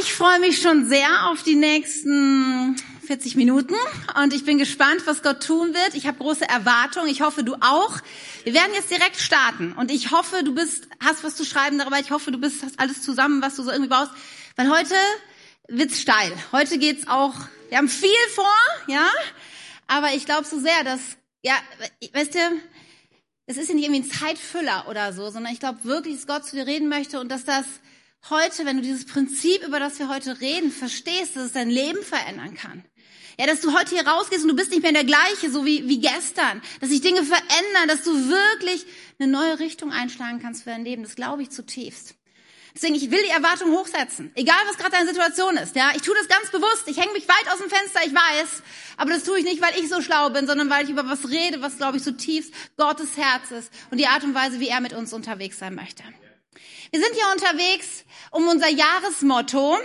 [0.00, 2.74] Ich freue mich schon sehr auf die nächsten
[3.06, 3.74] 40 Minuten
[4.22, 5.94] und ich bin gespannt, was Gott tun wird.
[5.94, 7.08] Ich habe große Erwartungen.
[7.08, 7.98] Ich hoffe, du auch.
[8.44, 11.98] Wir werden jetzt direkt starten und ich hoffe, du bist, hast was zu schreiben darüber.
[11.98, 14.12] Ich hoffe, du bist, hast alles zusammen, was du so irgendwie brauchst.
[14.56, 14.94] Weil heute
[15.68, 16.32] wird's steil.
[16.50, 17.34] Heute geht's auch,
[17.68, 18.46] wir haben viel vor,
[18.86, 19.06] ja.
[19.86, 21.00] Aber ich glaube so sehr, dass,
[21.42, 21.54] ja,
[22.14, 22.38] weißt du,
[23.44, 26.46] es ist ja nicht irgendwie ein Zeitfüller oder so, sondern ich glaube wirklich, dass Gott
[26.46, 27.66] zu dir reden möchte und dass das
[28.28, 32.02] heute, wenn du dieses Prinzip, über das wir heute reden, verstehst, dass es dein Leben
[32.02, 32.84] verändern kann.
[33.38, 35.88] Ja, dass du heute hier rausgehst und du bist nicht mehr der gleiche, so wie,
[35.88, 36.60] wie gestern.
[36.80, 38.84] Dass sich Dinge verändern, dass du wirklich
[39.18, 41.02] eine neue Richtung einschlagen kannst für dein Leben.
[41.02, 42.16] Das glaube ich zutiefst.
[42.74, 44.30] Deswegen, ich will die Erwartung hochsetzen.
[44.34, 45.74] Egal, was gerade deine Situation ist.
[45.74, 46.84] Ja, ich tue das ganz bewusst.
[46.86, 48.62] Ich hänge mich weit aus dem Fenster, ich weiß.
[48.96, 51.28] Aber das tue ich nicht, weil ich so schlau bin, sondern weil ich über was
[51.28, 54.80] rede, was, glaube ich, zutiefst Gottes Herz ist und die Art und Weise, wie er
[54.80, 56.04] mit uns unterwegs sein möchte.
[56.92, 59.78] Wir sind hier unterwegs, um unser Jahresmotto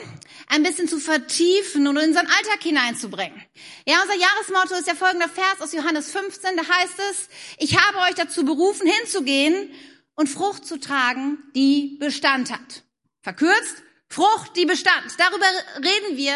[0.48, 3.40] ein bisschen zu vertiefen und in unseren Alltag hineinzubringen.
[3.86, 8.00] Ja, unser Jahresmotto ist ja folgender Vers aus Johannes 15, da heißt es, ich habe
[8.10, 9.72] euch dazu berufen, hinzugehen
[10.16, 12.84] und Frucht zu tragen, die Bestand hat.
[13.22, 15.06] Verkürzt, Frucht, die Bestand.
[15.20, 15.46] Darüber
[15.78, 16.36] reden wir,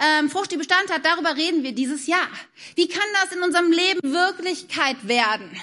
[0.00, 2.28] ähm, Frucht, die Bestand hat, darüber reden wir dieses Jahr.
[2.74, 5.60] Wie kann das in unserem Leben Wirklichkeit werden?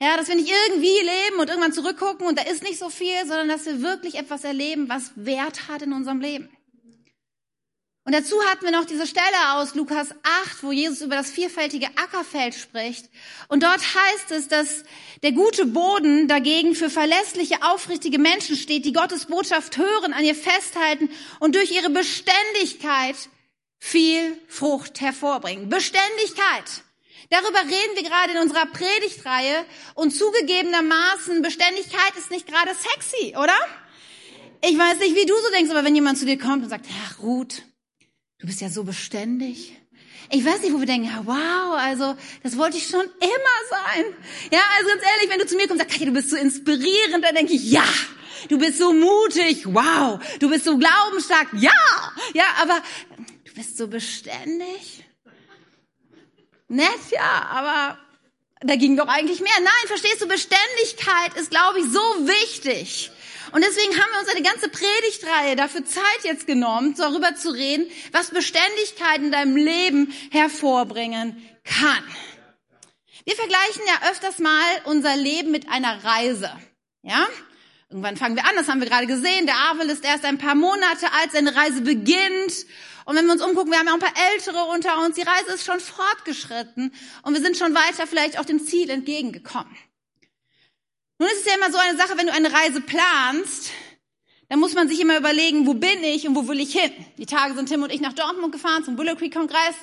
[0.00, 3.18] Ja, dass wir nicht irgendwie leben und irgendwann zurückgucken und da ist nicht so viel,
[3.26, 6.48] sondern dass wir wirklich etwas erleben, was Wert hat in unserem Leben.
[8.08, 11.88] Und dazu hatten wir noch diese Stelle aus Lukas 8, wo Jesus über das vielfältige
[11.88, 13.10] Ackerfeld spricht.
[13.48, 14.84] Und dort heißt es, dass
[15.22, 20.34] der gute Boden dagegen für verlässliche, aufrichtige Menschen steht, die Gottes Botschaft hören, an ihr
[20.34, 23.16] festhalten und durch ihre Beständigkeit
[23.78, 25.68] viel Frucht hervorbringen.
[25.68, 26.82] Beständigkeit.
[27.30, 33.56] Darüber reden wir gerade in unserer Predigtreihe und zugegebenermaßen Beständigkeit ist nicht gerade sexy, oder?
[34.64, 36.86] Ich weiß nicht, wie du so denkst, aber wenn jemand zu dir kommt und sagt,
[36.88, 37.62] Herr Ruth,
[38.38, 39.76] du bist ja so beständig.
[40.30, 44.04] Ich weiß nicht, wo wir denken, ja, wow, also das wollte ich schon immer sein.
[44.50, 46.36] Ja, also ganz ehrlich, wenn du zu mir kommst und sagst, Katja, du bist so
[46.36, 47.86] inspirierend, dann denke ich, ja,
[48.48, 51.70] du bist so mutig, wow, du bist so glaubensstark, ja,
[52.34, 52.82] ja, aber
[53.44, 55.04] du bist so beständig.
[56.68, 57.98] Nett, ja, aber
[58.60, 59.52] da ging doch eigentlich mehr.
[59.60, 63.10] Nein, verstehst du, Beständigkeit ist, glaube ich, so wichtig.
[63.52, 67.90] Und deswegen haben wir uns eine ganze Predigtreihe dafür Zeit jetzt genommen, darüber zu reden,
[68.12, 72.04] was Beständigkeit in deinem Leben hervorbringen kann.
[73.24, 76.50] Wir vergleichen ja öfters mal unser Leben mit einer Reise.
[77.02, 77.26] Ja?
[77.88, 79.46] Irgendwann fangen wir an, das haben wir gerade gesehen.
[79.46, 82.66] Der Avel ist erst ein paar Monate alt, seine Reise beginnt.
[83.08, 85.22] Und wenn wir uns umgucken, wir haben ja auch ein paar Ältere unter uns, die
[85.22, 86.92] Reise ist schon fortgeschritten
[87.22, 89.74] und wir sind schon weiter vielleicht auch dem Ziel entgegengekommen.
[91.18, 93.70] Nun ist es ja immer so eine Sache, wenn du eine Reise planst,
[94.50, 96.92] dann muss man sich immer überlegen, wo bin ich und wo will ich hin.
[97.16, 99.76] Die Tage sind Tim und ich nach Dortmund gefahren zum Willow Creek Kongress.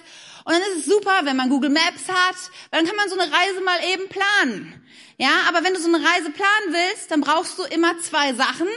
[0.43, 2.35] Und dann ist es super, wenn man Google Maps hat,
[2.69, 4.85] weil dann kann man so eine Reise mal eben planen.
[5.17, 8.67] Ja, aber wenn du so eine Reise planen willst, dann brauchst du immer zwei Sachen,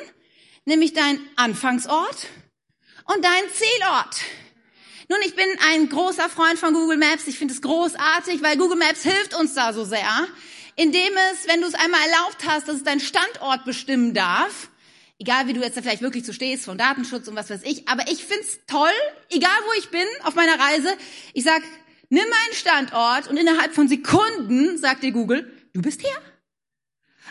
[0.64, 2.28] nämlich dein Anfangsort
[3.14, 4.20] und dein Zielort.
[5.08, 7.26] Nun, ich bin ein großer Freund von Google Maps.
[7.26, 10.28] Ich finde es großartig, weil Google Maps hilft uns da so sehr
[10.78, 14.70] indem es, wenn du es einmal erlaubt hast, dass es deinen Standort bestimmen darf,
[15.18, 17.88] egal wie du jetzt da vielleicht wirklich so stehst, von Datenschutz und was weiß ich,
[17.88, 18.92] aber ich find's toll,
[19.28, 20.88] egal wo ich bin auf meiner Reise,
[21.34, 21.62] ich sag,
[22.10, 26.16] nimm meinen Standort und innerhalb von Sekunden sagt dir Google, du bist hier.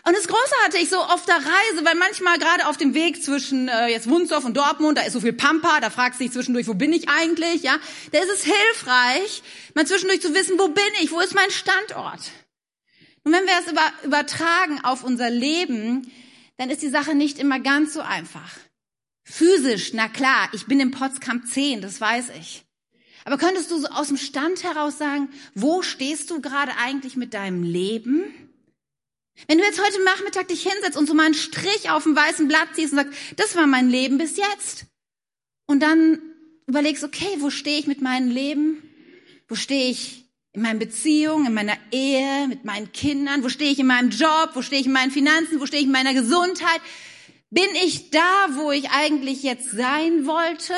[0.03, 3.21] Und das Große hatte ich so auf der Reise, weil manchmal gerade auf dem Weg
[3.23, 6.33] zwischen äh, jetzt Wunsdorf und Dortmund, da ist so viel Pampa, da fragst du dich
[6.33, 7.77] zwischendurch, wo bin ich eigentlich, ja?
[8.11, 9.43] Da ist es hilfreich,
[9.73, 12.31] mal zwischendurch zu wissen, wo bin ich, wo ist mein Standort?
[13.23, 16.09] Und wenn wir es über, übertragen auf unser Leben,
[16.57, 18.51] dann ist die Sache nicht immer ganz so einfach.
[19.23, 22.63] Physisch, na klar, ich bin im Potskamp 10, das weiß ich.
[23.25, 27.33] Aber könntest du so aus dem Stand heraus sagen, wo stehst du gerade eigentlich mit
[27.33, 28.46] deinem Leben?
[29.47, 32.47] Wenn du jetzt heute Nachmittag dich hinsetzt und so mal einen Strich auf dem weißen
[32.47, 34.85] Blatt ziehst und sagst, das war mein Leben bis jetzt.
[35.67, 36.19] Und dann
[36.65, 38.81] überlegst, okay, wo stehe ich mit meinem Leben?
[39.47, 43.43] Wo stehe ich in meinen Beziehungen, in meiner Ehe, mit meinen Kindern?
[43.43, 44.51] Wo stehe ich in meinem Job?
[44.53, 45.59] Wo stehe ich in meinen Finanzen?
[45.59, 46.81] Wo stehe ich in meiner Gesundheit?
[47.49, 50.73] Bin ich da, wo ich eigentlich jetzt sein wollte?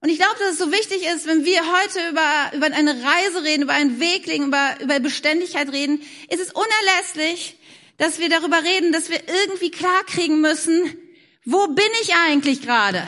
[0.00, 3.42] Und ich glaube, dass es so wichtig ist, wenn wir heute über, über eine Reise
[3.42, 7.58] reden, über einen Weg legen, über, über Beständigkeit reden, ist es unerlässlich,
[7.96, 10.96] dass wir darüber reden, dass wir irgendwie klarkriegen müssen,
[11.44, 13.04] wo bin ich eigentlich gerade?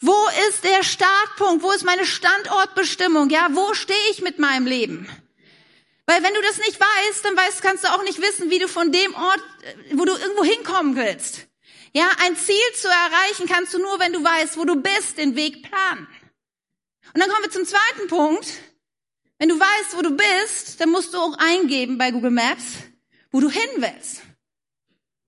[0.00, 0.16] Wo
[0.48, 1.62] ist der Startpunkt?
[1.62, 3.30] Wo ist meine Standortbestimmung?
[3.30, 5.08] Ja, wo stehe ich mit meinem Leben?
[6.06, 8.68] Weil wenn du das nicht weißt, dann weißt, kannst du auch nicht wissen, wie du
[8.68, 9.42] von dem Ort,
[9.92, 11.46] wo du irgendwo hinkommen willst.
[11.94, 15.36] Ja, ein Ziel zu erreichen kannst du nur, wenn du weißt, wo du bist, den
[15.36, 16.06] Weg planen.
[17.12, 18.46] Und dann kommen wir zum zweiten Punkt.
[19.38, 22.76] Wenn du weißt, wo du bist, dann musst du auch eingeben bei Google Maps,
[23.30, 24.22] wo du hin willst.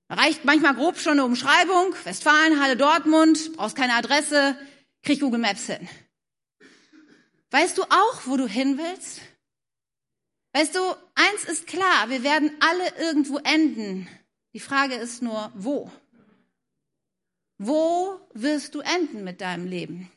[0.09, 1.95] Reicht manchmal grob schon eine Umschreibung.
[2.05, 4.57] Westfalen, Halle, Dortmund, brauchst keine Adresse,
[5.03, 5.89] krieg Google Maps hin.
[7.51, 9.21] Weißt du auch, wo du hin willst?
[10.53, 10.81] Weißt du,
[11.15, 14.09] eins ist klar, wir werden alle irgendwo enden.
[14.53, 15.91] Die Frage ist nur, wo?
[17.59, 20.11] Wo wirst du enden mit deinem Leben?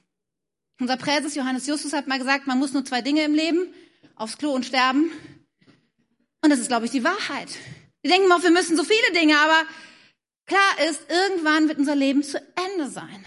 [0.79, 3.73] Unser Präses Johannes Justus hat mal gesagt, man muss nur zwei Dinge im Leben,
[4.15, 5.11] aufs Klo und sterben.
[6.41, 7.49] Und das ist, glaube ich, die Wahrheit.
[8.01, 9.67] Wir denken oft, wir müssen so viele Dinge, aber
[10.45, 13.25] klar ist, irgendwann wird unser Leben zu Ende sein.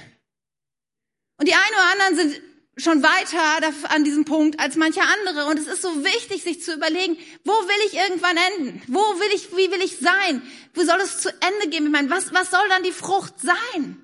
[1.38, 2.42] Und die einen oder anderen sind
[2.76, 5.46] schon weiter an diesem Punkt als manche andere.
[5.46, 8.82] Und es ist so wichtig, sich zu überlegen, wo will ich irgendwann enden?
[8.86, 10.42] Wo will ich, wie will ich sein?
[10.74, 13.99] Wo soll es zu Ende gehen mit meinem, was, was soll dann die Frucht sein?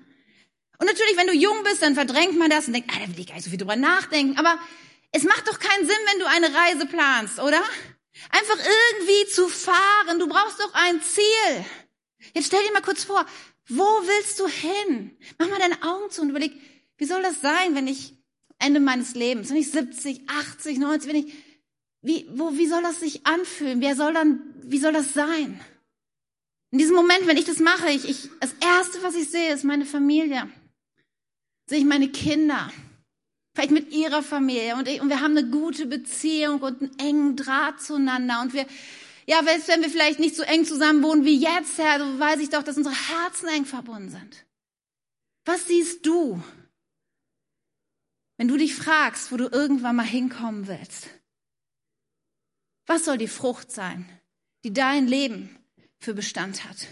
[0.78, 3.20] Und natürlich, wenn du jung bist, dann verdrängt man das und denkt, ah, da will
[3.20, 4.38] ich gar nicht so viel drüber nachdenken.
[4.38, 4.58] Aber
[5.12, 7.62] es macht doch keinen Sinn, wenn du eine Reise planst, oder?
[8.30, 10.18] Einfach irgendwie zu fahren.
[10.18, 11.64] Du brauchst doch ein Ziel.
[12.34, 13.24] Jetzt stell dir mal kurz vor,
[13.68, 15.16] wo willst du hin?
[15.38, 16.52] Mach mal deine Augen zu und überleg,
[16.98, 18.14] wie soll das sein, wenn ich
[18.58, 21.34] Ende meines Lebens, wenn ich 70, 80, 90, wenn ich,
[22.00, 23.80] wie, wo, wie soll das sich anfühlen?
[23.80, 25.60] Wer soll dann, wie soll das sein?
[26.70, 29.64] In diesem Moment, wenn ich das mache, ich, ich, das erste, was ich sehe, ist
[29.64, 30.50] meine Familie.
[31.68, 32.72] Sehe ich meine Kinder.
[33.54, 34.76] Vielleicht mit ihrer Familie.
[34.76, 38.40] Und, ich, und wir haben eine gute Beziehung und einen engen Draht zueinander.
[38.42, 38.66] Und wir,
[39.26, 42.40] ja, selbst wenn wir vielleicht nicht so eng zusammen wohnen wie jetzt, Herr, so weiß
[42.40, 44.46] ich doch, dass unsere Herzen eng verbunden sind.
[45.44, 46.42] Was siehst du?
[48.36, 51.08] Wenn du dich fragst, wo du irgendwann mal hinkommen willst,
[52.86, 54.08] was soll die Frucht sein,
[54.64, 55.58] die dein Leben
[55.98, 56.86] für Bestand hat?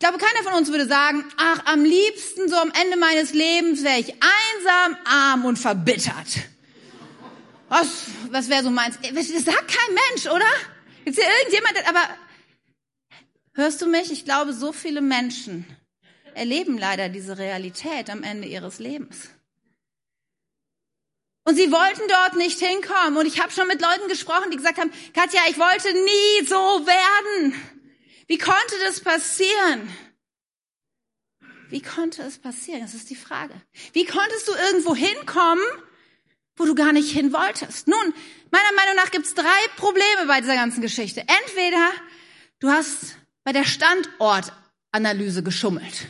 [0.00, 3.84] Ich glaube, keiner von uns würde sagen, ach, am liebsten so am Ende meines Lebens
[3.84, 6.38] wäre ich einsam, arm und verbittert.
[7.68, 8.96] Was, was wäre so meins?
[9.02, 10.46] Das sagt kein Mensch, oder?
[11.04, 12.08] Gibt's hier irgendjemand, aber
[13.52, 14.10] hörst du mich?
[14.10, 15.66] Ich glaube, so viele Menschen
[16.32, 19.28] erleben leider diese Realität am Ende ihres Lebens.
[21.44, 23.18] Und sie wollten dort nicht hinkommen.
[23.18, 26.86] Und ich habe schon mit Leuten gesprochen, die gesagt haben, Katja, ich wollte nie so
[26.86, 27.79] werden.
[28.30, 29.92] Wie konnte das passieren?
[31.68, 32.80] Wie konnte es passieren?
[32.80, 33.60] Das ist die Frage.
[33.92, 35.64] Wie konntest du irgendwo hinkommen,
[36.54, 37.88] wo du gar nicht hin wolltest?
[37.88, 38.14] Nun,
[38.52, 41.24] meiner Meinung nach gibt es drei Probleme bei dieser ganzen Geschichte.
[41.26, 41.90] Entweder
[42.60, 46.06] du hast bei der Standortanalyse geschummelt.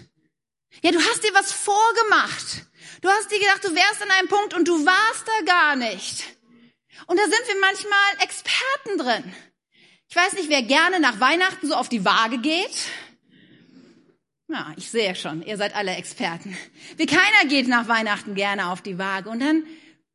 [0.83, 2.67] Ja, du hast dir was vorgemacht.
[3.01, 6.23] Du hast dir gedacht, du wärst an einem Punkt und du warst da gar nicht.
[7.07, 9.35] Und da sind wir manchmal Experten drin.
[10.11, 12.89] Ich weiß nicht, wer gerne nach Weihnachten so auf die Waage geht.
[14.49, 16.57] Ja, ich sehe schon, ihr seid alle Experten.
[16.97, 19.63] Wie keiner geht nach Weihnachten gerne auf die Waage und dann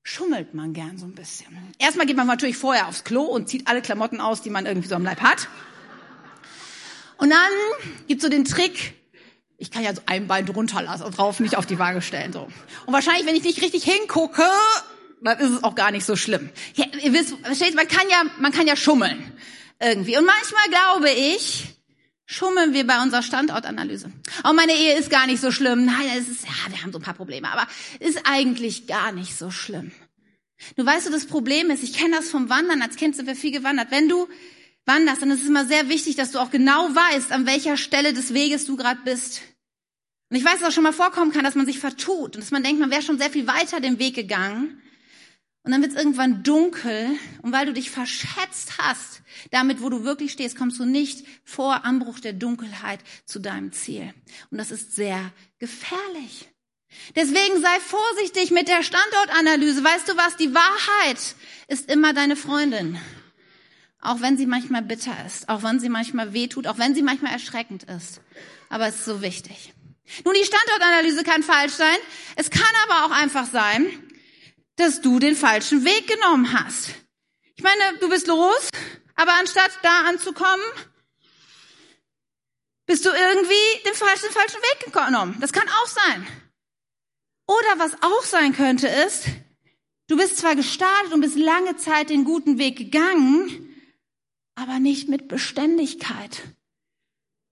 [0.04, 1.48] schummelt man gern so ein bisschen.
[1.80, 4.90] Erstmal geht man natürlich vorher aufs Klo und zieht alle Klamotten aus, die man irgendwie
[4.90, 5.48] so am Leib hat.
[7.16, 8.96] Und dann gibt's so den Trick,
[9.58, 12.34] ich kann ja so ein Bein drunter lassen und drauf nicht auf die Waage stellen.
[12.34, 12.50] So.
[12.86, 14.44] Und wahrscheinlich, wenn ich nicht richtig hingucke,
[15.22, 16.50] dann ist es auch gar nicht so schlimm.
[16.74, 17.34] Ja, ihr wisst,
[17.76, 19.32] man kann ja, man kann ja schummeln.
[19.80, 20.18] Irgendwie.
[20.18, 21.66] Und manchmal glaube ich,
[22.26, 24.12] schummeln wir bei unserer Standortanalyse.
[24.44, 25.86] Auch meine Ehe ist gar nicht so schlimm.
[25.86, 27.68] Nein, es ist, ja, wir haben so ein paar Probleme, aber
[28.00, 29.92] ist eigentlich gar nicht so schlimm.
[30.76, 33.36] Du weißt du, das Problem ist, ich kenne das vom Wandern, als Kind sind wir
[33.36, 33.92] viel gewandert.
[33.92, 34.28] Wenn du
[34.86, 38.14] wanderst, dann ist es immer sehr wichtig, dass du auch genau weißt, an welcher Stelle
[38.14, 39.42] des Weges du gerade bist.
[40.30, 42.38] Und ich weiß, dass es auch schon mal vorkommen kann, dass man sich vertut und
[42.38, 44.82] dass man denkt, man wäre schon sehr viel weiter den Weg gegangen.
[45.66, 50.04] Und dann wird es irgendwann dunkel und weil du dich verschätzt hast, damit, wo du
[50.04, 54.14] wirklich stehst, kommst du nicht vor Anbruch der Dunkelheit zu deinem Ziel.
[54.52, 56.48] Und das ist sehr gefährlich.
[57.16, 59.84] Deswegen sei vorsichtig mit der Standortanalyse.
[59.84, 60.38] Weißt du was?
[60.38, 61.36] Die Wahrheit
[61.68, 63.00] ist immer deine Freundin.
[64.00, 67.34] Auch wenn sie manchmal bitter ist, auch wenn sie manchmal wehtut, auch wenn sie manchmal
[67.34, 68.22] erschreckend ist.
[68.70, 69.74] Aber es ist so wichtig.
[70.24, 71.98] Nun, die Standortanalyse kann falsch sein.
[72.36, 73.88] Es kann aber auch einfach sein,
[74.78, 76.90] dass du den falschen Weg genommen hast.
[77.56, 78.70] Ich meine, du bist los,
[79.16, 80.66] aber anstatt da anzukommen,
[82.86, 85.38] bist du irgendwie den falschen, falschen Weg genommen.
[85.40, 86.28] Das kann auch sein.
[87.48, 89.28] Oder was auch sein könnte ist,
[90.08, 93.76] du bist zwar gestartet und bist lange Zeit den guten Weg gegangen,
[94.56, 96.42] aber nicht mit Beständigkeit.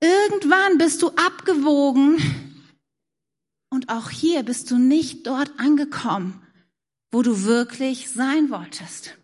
[0.01, 2.63] Irgendwann bist du abgewogen
[3.69, 6.42] und auch hier bist du nicht dort angekommen,
[7.13, 9.15] wo du wirklich sein wolltest.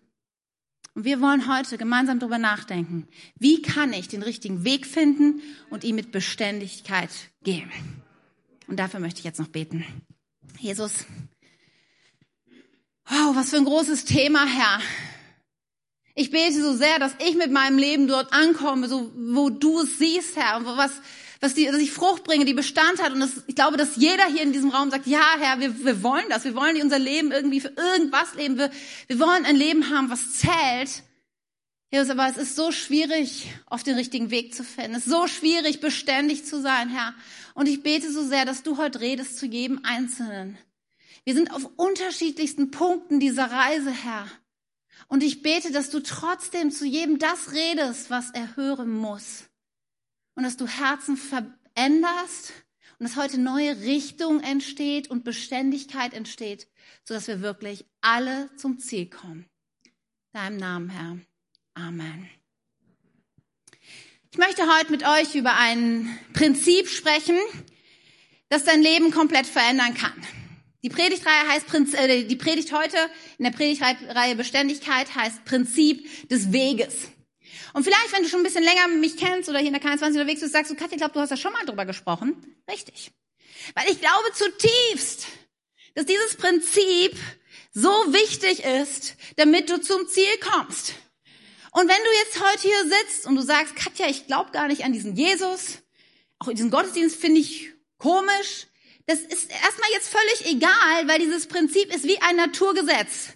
[0.93, 3.07] Und wir wollen heute gemeinsam darüber nachdenken,
[3.39, 5.41] wie kann ich den richtigen Weg finden
[5.71, 7.09] und ihn mit Beständigkeit
[7.43, 7.71] gehen.
[8.67, 9.83] Und dafür möchte ich jetzt noch beten.
[10.59, 11.07] Jesus,
[13.07, 14.81] wow, was für ein großes Thema, Herr.
[16.13, 19.97] Ich bete so sehr, dass ich mit meinem Leben dort ankomme, so wo du es
[19.97, 20.91] siehst, Herr, und was,
[21.39, 23.13] was die, dass ich Frucht bringe, die Bestand hat.
[23.13, 26.03] Und das, ich glaube, dass jeder hier in diesem Raum sagt, ja, Herr, wir, wir
[26.03, 26.43] wollen das.
[26.43, 28.57] Wir wollen unser Leben irgendwie für irgendwas leben.
[28.57, 28.71] Wir,
[29.07, 31.03] wir wollen ein Leben haben, was zählt.
[31.91, 34.95] Jesus, aber es ist so schwierig, auf den richtigen Weg zu finden.
[34.95, 37.15] Es ist so schwierig, beständig zu sein, Herr.
[37.55, 40.57] Und ich bete so sehr, dass du heute redest zu jedem Einzelnen.
[41.23, 44.27] Wir sind auf unterschiedlichsten Punkten dieser Reise, Herr.
[45.07, 49.48] Und ich bete, dass du trotzdem zu jedem das redest, was er hören muss.
[50.35, 52.53] Und dass du Herzen veränderst
[52.97, 56.67] und dass heute neue Richtung entsteht und Beständigkeit entsteht,
[57.03, 59.45] sodass wir wirklich alle zum Ziel kommen.
[60.33, 61.17] Deinem Namen, Herr.
[61.73, 62.29] Amen.
[64.31, 67.37] Ich möchte heute mit euch über ein Prinzip sprechen,
[68.49, 70.13] das dein Leben komplett verändern kann.
[70.83, 72.97] Die Predigtreihe heißt, äh, die Predigt heute
[73.37, 77.09] in der Predigtreihe Beständigkeit heißt Prinzip des Weges.
[77.73, 80.07] Und vielleicht, wenn du schon ein bisschen länger mich kennst oder hier in der K20
[80.07, 82.55] unterwegs bist, sagst du, Katja, ich glaube, du hast da schon mal drüber gesprochen.
[82.69, 83.11] Richtig.
[83.75, 85.27] Weil ich glaube zutiefst,
[85.95, 87.15] dass dieses Prinzip
[87.73, 90.93] so wichtig ist, damit du zum Ziel kommst.
[91.71, 94.83] Und wenn du jetzt heute hier sitzt und du sagst, Katja, ich glaube gar nicht
[94.83, 95.79] an diesen Jesus,
[96.39, 98.67] auch diesen Gottesdienst finde ich komisch,
[99.05, 103.29] das ist erstmal jetzt völlig egal, weil dieses Prinzip ist wie ein Naturgesetz.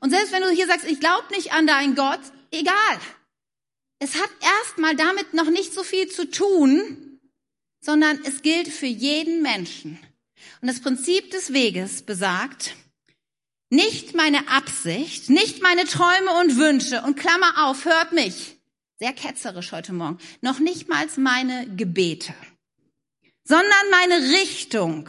[0.00, 2.20] Und selbst wenn du hier sagst, ich glaube nicht an deinen Gott,
[2.50, 3.00] egal.
[4.00, 7.20] Es hat erstmal damit noch nicht so viel zu tun,
[7.80, 9.98] sondern es gilt für jeden Menschen.
[10.60, 12.74] Und das Prinzip des Weges besagt,
[13.68, 18.56] nicht meine Absicht, nicht meine Träume und Wünsche und Klammer auf, hört mich,
[18.98, 22.34] sehr ketzerisch heute Morgen, noch nicht mal meine Gebete
[23.50, 25.08] sondern meine Richtung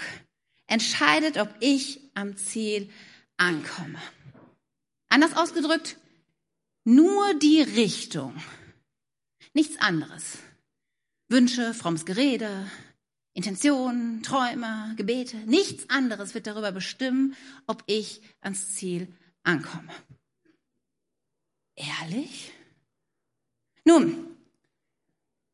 [0.65, 2.89] entscheidet, ob ich am Ziel
[3.37, 4.01] ankomme.
[5.09, 5.97] Anders ausgedrückt,
[6.83, 8.33] nur die Richtung,
[9.53, 10.39] nichts anderes.
[11.27, 12.69] Wünsche, frommes Gerede,
[13.33, 17.35] Intentionen, Träume, Gebete, nichts anderes wird darüber bestimmen,
[17.67, 19.07] ob ich ans Ziel
[19.43, 19.93] ankomme.
[21.75, 22.51] Ehrlich?
[23.85, 24.35] Nun,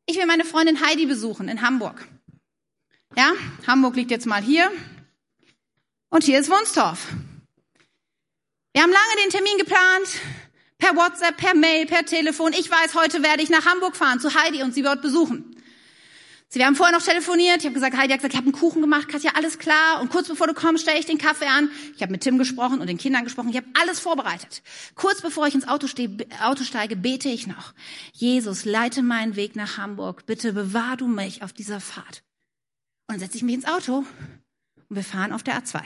[0.06, 2.08] ich will meine Freundin Heidi besuchen in Hamburg.
[3.16, 3.32] Ja,
[3.66, 4.70] Hamburg liegt jetzt mal hier.
[6.10, 7.08] Und hier ist Wunstorf.
[8.72, 10.20] Wir haben lange den Termin geplant.
[10.78, 12.52] Per WhatsApp, per Mail, per Telefon.
[12.52, 15.56] Ich weiß, heute werde ich nach Hamburg fahren zu Heidi und sie wird besuchen.
[16.50, 17.58] Sie, wir haben vorher noch telefoniert.
[17.58, 20.00] Ich habe gesagt, Heidi hat gesagt, ich habe einen Kuchen gemacht, Katja, alles klar.
[20.00, 21.70] Und kurz bevor du kommst, stelle ich den Kaffee an.
[21.94, 23.50] Ich habe mit Tim gesprochen und den Kindern gesprochen.
[23.50, 24.62] Ich habe alles vorbereitet.
[24.94, 27.74] Kurz bevor ich ins Auto, stehe, Auto steige, bete ich noch.
[28.12, 30.24] Jesus, leite meinen Weg nach Hamburg.
[30.24, 32.22] Bitte bewahr du mich auf dieser Fahrt.
[33.08, 34.04] Und dann setze ich mich ins Auto
[34.88, 35.82] und wir fahren auf der A2.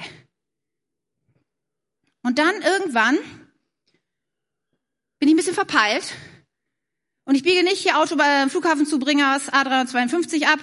[2.23, 3.19] Und dann irgendwann
[5.23, 6.15] bin ich ein bisschen verpeilt
[7.27, 10.59] und ich biege nicht hier Auto beim Flughafen zu Bringers A352 ab,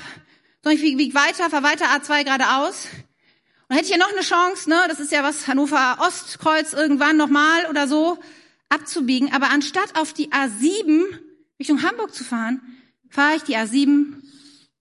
[0.61, 2.89] sondern ich biege weiter, fahre weiter A2 geradeaus.
[3.69, 7.15] Und hätte ich ja noch eine Chance, ne, das ist ja was Hannover Ostkreuz irgendwann
[7.15, 8.19] nochmal oder so,
[8.67, 9.31] abzubiegen.
[9.31, 11.05] Aber anstatt auf die A7
[11.57, 12.59] Richtung Hamburg zu fahren,
[13.09, 14.07] fahre ich die A7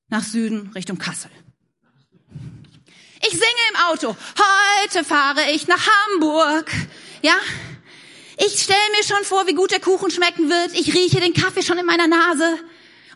[0.09, 1.31] nach Süden Richtung Kassel.
[3.21, 4.17] Ich singe im Auto.
[4.89, 6.69] Heute fahre ich nach Hamburg.
[7.23, 7.37] Ja?
[8.41, 10.73] Ich stelle mir schon vor, wie gut der Kuchen schmecken wird.
[10.75, 12.59] Ich rieche den Kaffee schon in meiner Nase.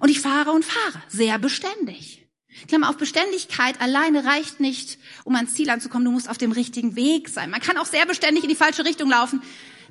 [0.00, 1.00] Und ich fahre und fahre.
[1.08, 2.26] Sehr beständig.
[2.66, 6.04] Klammer auf Beständigkeit alleine reicht nicht, um ans Ziel anzukommen.
[6.04, 7.50] Du musst auf dem richtigen Weg sein.
[7.50, 9.42] Man kann auch sehr beständig in die falsche Richtung laufen.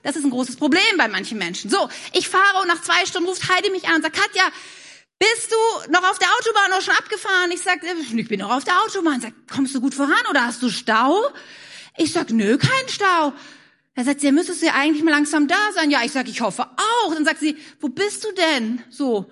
[0.03, 1.69] Das ist ein großes Problem bei manchen Menschen.
[1.69, 4.43] So, ich fahre und nach zwei Stunden ruft Heidi mich an und sagt, Katja,
[5.17, 7.51] bist du noch auf der Autobahn noch schon abgefahren?
[7.51, 9.21] Ich sag, ich bin noch auf der Autobahn.
[9.21, 11.23] Sag, kommst du gut voran oder hast du Stau?
[11.97, 13.33] Ich sag, nö, kein Stau.
[13.95, 15.91] Er sagt, ja, müsstest du ja eigentlich mal langsam da sein.
[15.91, 17.13] Ja, ich sag, ich hoffe auch.
[17.13, 18.81] Dann sagt sie, wo bist du denn?
[18.89, 19.29] So,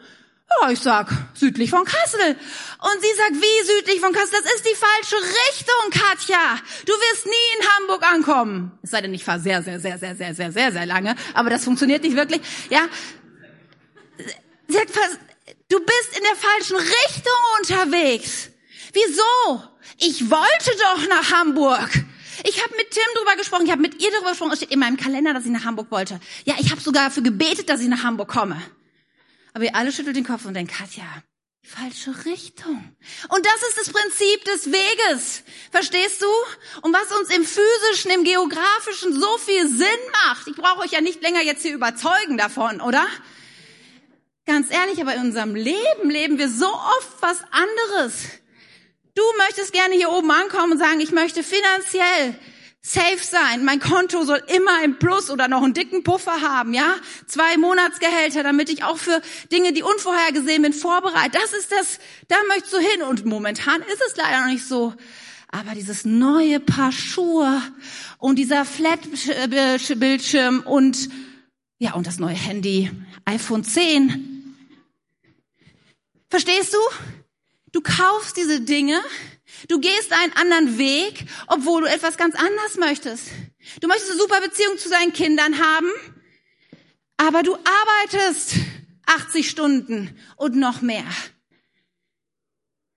[0.62, 2.20] ja, ich sag, südlich von Kassel.
[2.30, 4.40] Und sie sagt, wie südlich von Kassel?
[4.44, 6.60] Das ist die falsche Richtung, Katja.
[6.86, 8.72] Du wirst nie in Hamburg ankommen.
[8.84, 11.16] Es sei denn, ich fahre sehr, sehr, sehr, sehr, sehr, sehr, sehr, sehr lange.
[11.34, 12.42] Aber das funktioniert nicht wirklich.
[12.70, 12.82] Ja.
[14.68, 14.92] Sie sagt,
[15.70, 18.50] Du bist in der falschen Richtung unterwegs.
[18.92, 19.64] Wieso?
[20.00, 21.90] Ich wollte doch nach Hamburg.
[22.44, 24.52] Ich habe mit Tim drüber gesprochen, ich habe mit ihr drüber gesprochen.
[24.52, 26.20] Es steht in meinem Kalender, dass ich nach Hamburg wollte.
[26.46, 28.62] Ja, ich habe sogar dafür gebetet, dass ich nach Hamburg komme.
[29.54, 31.06] Aber ihr alle schüttelt den Kopf und denkt, Katja,
[31.64, 32.96] falsche Richtung.
[33.30, 35.44] Und das ist das Prinzip des Weges.
[35.72, 36.28] Verstehst du?
[36.82, 39.88] Und was uns im physischen, im geografischen so viel Sinn
[40.26, 40.48] macht.
[40.48, 43.06] Ich brauche euch ja nicht länger jetzt hier überzeugen davon, oder?
[44.46, 48.39] Ganz ehrlich, aber in unserem Leben leben wir so oft was anderes.
[49.16, 52.36] Du möchtest gerne hier oben ankommen und sagen, ich möchte finanziell
[52.82, 53.66] safe sein.
[53.66, 56.96] Mein Konto soll immer im Plus oder noch einen dicken Puffer haben, ja?
[57.28, 61.36] Zwei Monatsgehälter, damit ich auch für Dinge, die unvorhergesehen sind, vorbereitet.
[61.36, 63.02] Das ist das, da möchtest du hin.
[63.04, 64.94] Und momentan ist es leider noch nicht so.
[65.52, 67.62] Aber dieses neue Paar Schuhe
[68.20, 71.10] und dieser Flat-Bildschirm und,
[71.80, 72.92] ja, und das neue Handy,
[73.26, 74.56] iPhone 10.
[76.30, 76.80] Verstehst du?
[77.72, 79.02] Du kaufst diese Dinge,
[79.68, 83.28] du gehst einen anderen Weg, obwohl du etwas ganz anderes möchtest.
[83.82, 85.90] Du möchtest eine super Beziehung zu deinen Kindern haben,
[87.18, 88.56] aber du arbeitest
[89.06, 91.06] 80 Stunden und noch mehr.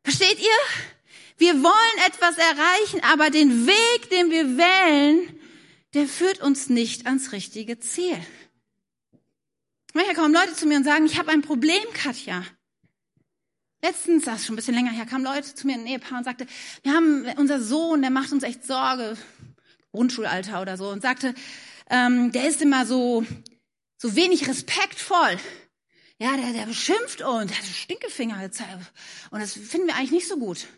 [0.04, 0.48] Versteht ihr?
[1.38, 5.40] Wir wollen etwas erreichen, aber den Weg, den wir wählen,
[5.94, 8.16] der führt uns nicht ans richtige Ziel.
[9.92, 12.44] Manchmal kommen Leute zu mir und sagen, ich habe ein Problem, Katja.
[13.84, 16.24] Letztens, das ist schon ein bisschen länger her, kamen Leute zu mir, ein Ehepaar, und
[16.24, 16.46] sagte,
[16.84, 19.16] wir haben unser Sohn, der macht uns echt Sorge,
[19.90, 21.34] Grundschulalter oder so, und sagte,
[21.90, 23.26] ähm, der ist immer so,
[23.98, 25.36] so wenig respektvoll.
[26.18, 28.40] Ja, der, der beschimpft uns, der hat Stinkefinger.
[29.32, 30.68] Und das finden wir eigentlich nicht so gut.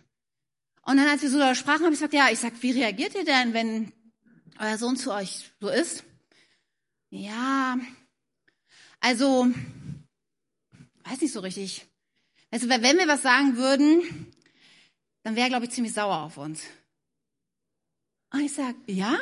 [0.80, 3.14] Und dann, als wir so darüber sprachen, habe ich gesagt, ja, ich sag, wie reagiert
[3.14, 3.92] ihr denn, wenn
[4.58, 6.04] euer Sohn zu euch so ist?
[7.10, 7.76] Ja,
[9.00, 9.46] also,
[11.04, 11.86] weiß nicht so richtig.
[12.54, 14.32] Also wenn wir was sagen würden,
[15.24, 16.62] dann wäre, glaube ich, ziemlich sauer auf uns.
[18.32, 19.18] Und ich sage, ja?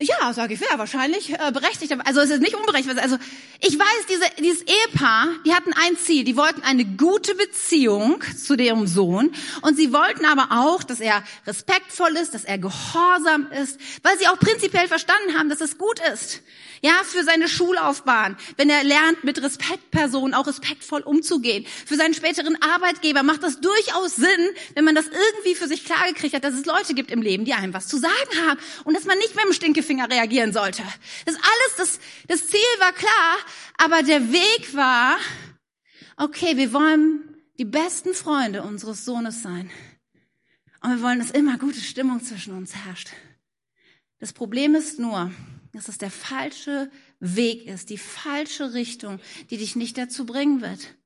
[0.00, 1.94] Ja, sage ich, wäre wahrscheinlich äh, berechtigt.
[2.06, 2.98] Also es ist nicht unberechtigt.
[2.98, 3.18] Also
[3.60, 6.24] ich weiß, diese, dieses Ehepaar, die hatten ein Ziel.
[6.24, 9.34] Die wollten eine gute Beziehung zu ihrem Sohn.
[9.60, 14.28] Und sie wollten aber auch, dass er respektvoll ist, dass er gehorsam ist, weil sie
[14.28, 16.40] auch prinzipiell verstanden haben, dass es gut ist.
[16.82, 21.66] Ja, für seine Schullaufbahn, wenn er lernt, mit Respektpersonen auch respektvoll umzugehen.
[21.86, 26.34] Für seinen späteren Arbeitgeber macht das durchaus Sinn, wenn man das irgendwie für sich klargekriegt
[26.34, 29.04] hat, dass es Leute gibt im Leben, die einem was zu sagen haben und dass
[29.04, 30.82] man nicht mit dem Stinkefinger reagieren sollte.
[31.24, 33.36] Das alles, das, das Ziel war klar,
[33.78, 35.16] aber der Weg war,
[36.16, 39.70] okay, wir wollen die besten Freunde unseres Sohnes sein.
[40.82, 43.10] Und wir wollen, dass immer gute Stimmung zwischen uns herrscht.
[44.18, 45.30] Das Problem ist nur,
[45.76, 50.96] dass es der falsche Weg ist, die falsche Richtung, die dich nicht dazu bringen wird.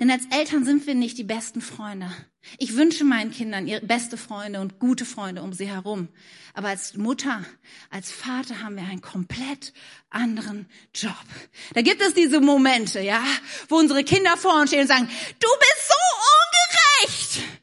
[0.00, 2.10] Denn als Eltern sind wir nicht die besten Freunde.
[2.58, 6.08] Ich wünsche meinen Kindern ihre beste Freunde und gute Freunde um sie herum.
[6.54, 7.44] Aber als Mutter,
[7.90, 9.72] als Vater haben wir einen komplett
[10.10, 11.14] anderen Job.
[11.74, 13.22] Da gibt es diese Momente, ja,
[13.68, 15.08] wo unsere Kinder vor uns stehen und sagen,
[15.38, 15.94] du bist so
[17.04, 17.53] ungerecht.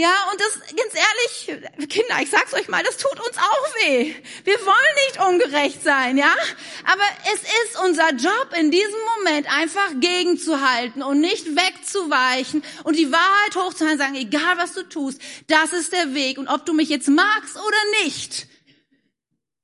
[0.00, 4.14] Ja, und das, ganz ehrlich, Kinder, ich sag's euch mal, das tut uns auch weh.
[4.44, 6.32] Wir wollen nicht ungerecht sein, ja?
[6.84, 7.02] Aber
[7.34, 13.56] es ist unser Job, in diesem Moment einfach gegenzuhalten und nicht wegzuweichen und die Wahrheit
[13.56, 17.08] hochzuhalten, sagen, egal was du tust, das ist der Weg und ob du mich jetzt
[17.08, 18.46] magst oder nicht,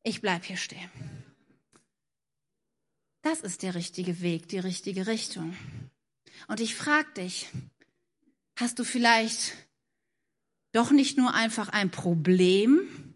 [0.02, 0.90] ich bleib hier stehen.
[3.22, 5.56] Das ist der richtige Weg, die richtige Richtung.
[6.48, 7.46] Und ich frag dich,
[8.56, 9.63] hast du vielleicht
[10.74, 13.14] doch nicht nur einfach ein Problem?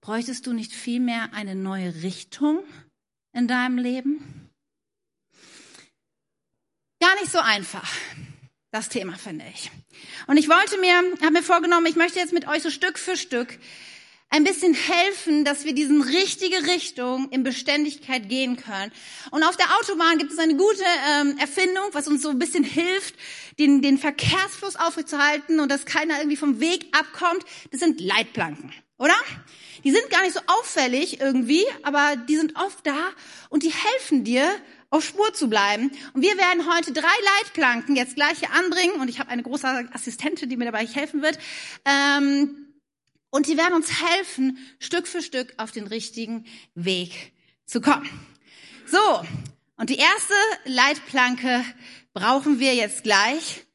[0.00, 2.62] Bräuchtest du nicht vielmehr eine neue Richtung
[3.32, 4.50] in deinem Leben?
[7.00, 7.90] Gar nicht so einfach,
[8.70, 9.70] das Thema finde ich.
[10.26, 13.16] Und ich wollte mir, habe mir vorgenommen, ich möchte jetzt mit euch so Stück für
[13.16, 13.58] Stück
[14.34, 18.90] ein bisschen helfen, dass wir diesen richtige Richtung in Beständigkeit gehen können.
[19.30, 22.64] Und auf der Autobahn gibt es eine gute ähm, Erfindung, was uns so ein bisschen
[22.64, 23.14] hilft,
[23.60, 27.44] den, den Verkehrsfluss aufrechtzuerhalten und dass keiner irgendwie vom Weg abkommt.
[27.70, 29.14] Das sind Leitplanken, oder?
[29.84, 33.10] Die sind gar nicht so auffällig irgendwie, aber die sind oft da
[33.50, 34.50] und die helfen dir,
[34.90, 35.90] auf Spur zu bleiben.
[36.12, 37.02] Und wir werden heute drei
[37.42, 41.20] Leitplanken jetzt gleich hier anbringen und ich habe eine große Assistentin, die mir dabei helfen
[41.20, 41.36] wird.
[41.84, 42.64] Ähm,
[43.34, 47.32] und die werden uns helfen, Stück für Stück auf den richtigen Weg
[47.66, 48.08] zu kommen.
[48.86, 49.24] So,
[49.76, 50.34] und die erste
[50.66, 51.64] Leitplanke
[52.12, 53.66] brauchen wir jetzt gleich.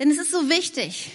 [0.00, 1.12] Denn es ist so wichtig,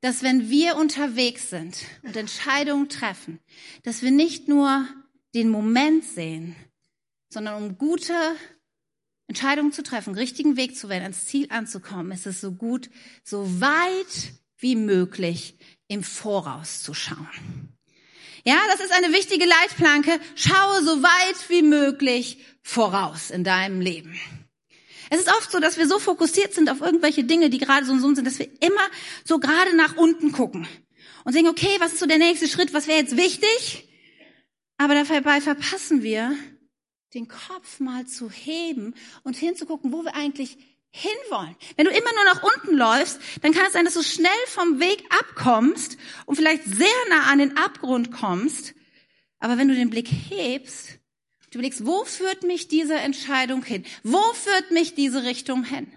[0.00, 3.40] dass wenn wir unterwegs sind und Entscheidungen treffen,
[3.82, 4.86] dass wir nicht nur
[5.34, 6.54] den Moment sehen,
[7.32, 8.14] sondern um gute
[9.26, 12.90] Entscheidungen zu treffen, richtigen Weg zu wählen, ans Ziel anzukommen, ist es so gut,
[13.24, 15.56] so weit wie möglich
[15.90, 17.74] im Voraus zu schauen.
[18.44, 20.20] Ja, das ist eine wichtige Leitplanke.
[20.36, 24.18] Schaue so weit wie möglich voraus in deinem Leben.
[25.10, 27.92] Es ist oft so, dass wir so fokussiert sind auf irgendwelche Dinge, die gerade so
[27.92, 28.86] und so sind, dass wir immer
[29.24, 30.68] so gerade nach unten gucken
[31.24, 33.88] und denken, okay, was ist so der nächste Schritt, was wäre jetzt wichtig?
[34.78, 36.34] Aber dabei verpassen wir,
[37.14, 40.56] den Kopf mal zu heben und hinzugucken, wo wir eigentlich
[40.90, 41.56] hinwollen.
[41.76, 44.80] Wenn du immer nur nach unten läufst, dann kann es sein, dass du schnell vom
[44.80, 48.74] Weg abkommst und vielleicht sehr nah an den Abgrund kommst.
[49.38, 50.98] Aber wenn du den Blick hebst,
[51.50, 53.84] du überlegst, wo führt mich diese Entscheidung hin?
[54.02, 55.90] Wo führt mich diese Richtung hin?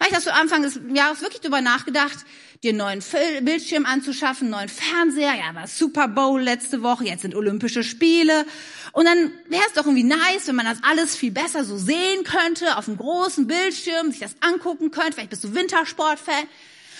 [0.00, 2.16] Vielleicht hast du Anfang des Jahres wirklich darüber nachgedacht,
[2.62, 3.02] dir einen neuen
[3.44, 5.34] Bildschirm anzuschaffen, einen neuen Fernseher.
[5.34, 8.46] Ja, war Super Bowl letzte Woche, jetzt sind Olympische Spiele.
[8.92, 12.24] Und dann wäre es doch irgendwie nice, wenn man das alles viel besser so sehen
[12.24, 15.12] könnte, auf einem großen Bildschirm, sich das angucken könnte.
[15.12, 16.44] Vielleicht bist du Wintersportfan.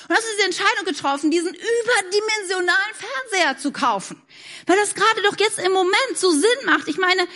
[0.09, 4.21] Und hast du diese Entscheidung getroffen, diesen überdimensionalen Fernseher zu kaufen.
[4.67, 6.89] Weil das gerade doch jetzt im Moment so Sinn macht.
[6.89, 7.27] Ich meine,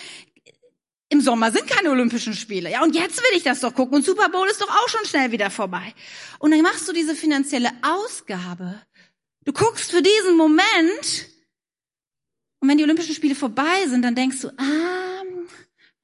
[1.08, 2.70] im Sommer sind keine Olympischen Spiele.
[2.70, 3.96] Ja, und jetzt will ich das doch gucken.
[3.96, 5.94] Und Super Bowl ist doch auch schon schnell wieder vorbei.
[6.38, 8.80] Und dann machst du diese finanzielle Ausgabe.
[9.44, 11.28] Du guckst für diesen Moment.
[12.60, 15.04] Und wenn die Olympischen Spiele vorbei sind, dann denkst du, ah,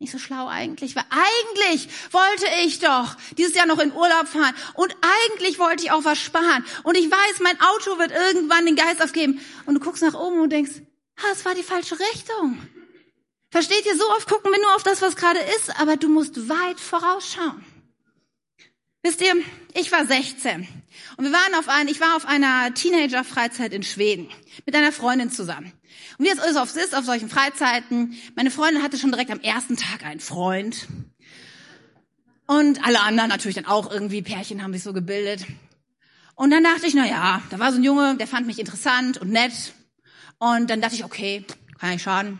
[0.00, 4.54] nicht so schlau eigentlich, weil eigentlich wollte ich doch dieses Jahr noch in Urlaub fahren
[4.74, 4.96] und
[5.28, 9.02] eigentlich wollte ich auch was sparen und ich weiß, mein Auto wird irgendwann den Geist
[9.02, 10.72] aufgeben und du guckst nach oben und denkst,
[11.18, 12.58] ah, es war die falsche Richtung.
[13.50, 16.48] Versteht ihr, so oft gucken wir nur auf das, was gerade ist, aber du musst
[16.48, 17.64] weit vorausschauen.
[19.02, 19.34] Wisst ihr,
[19.74, 20.68] ich war 16
[21.16, 24.28] und wir waren auf ein, ich war auf einer Teenager-Freizeit in Schweden
[24.66, 25.72] mit einer Freundin zusammen.
[26.18, 29.40] Und wie es so oft ist auf solchen Freizeiten, meine Freundin hatte schon direkt am
[29.40, 30.86] ersten Tag einen Freund.
[32.46, 35.46] Und alle anderen natürlich dann auch irgendwie, Pärchen haben sich so gebildet.
[36.34, 39.18] Und dann dachte ich, na ja, da war so ein Junge, der fand mich interessant
[39.18, 39.72] und nett.
[40.38, 41.44] Und dann dachte ich, okay,
[41.78, 42.38] kann nicht schaden.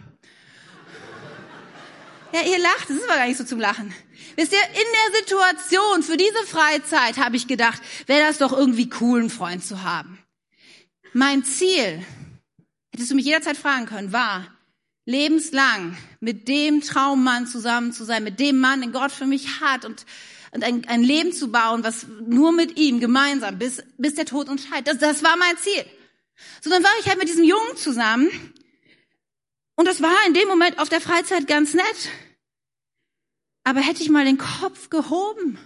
[2.33, 3.93] Ja, ihr lacht, das ist aber gar nicht so zum Lachen.
[4.37, 8.89] Wisst ihr, in der Situation für diese Freizeit habe ich gedacht, wäre das doch irgendwie
[9.01, 10.19] cool, einen Freund zu haben.
[11.13, 12.05] Mein Ziel,
[12.93, 14.47] hättest du mich jederzeit fragen können, war,
[15.07, 19.85] lebenslang mit dem Traummann zusammen zu sein, mit dem Mann, den Gott für mich hat
[19.85, 20.07] und,
[20.53, 24.49] und ein, ein Leben zu bauen, was nur mit ihm gemeinsam, bis, bis der Tod
[24.49, 24.87] uns scheidet.
[24.87, 25.85] Das, das war mein Ziel.
[26.61, 28.31] So, dann war ich halt mit diesem Jungen zusammen
[29.77, 32.11] und das war in dem Moment auf der Freizeit ganz nett.
[33.65, 35.59] Aber hätte ich mal den Kopf gehoben,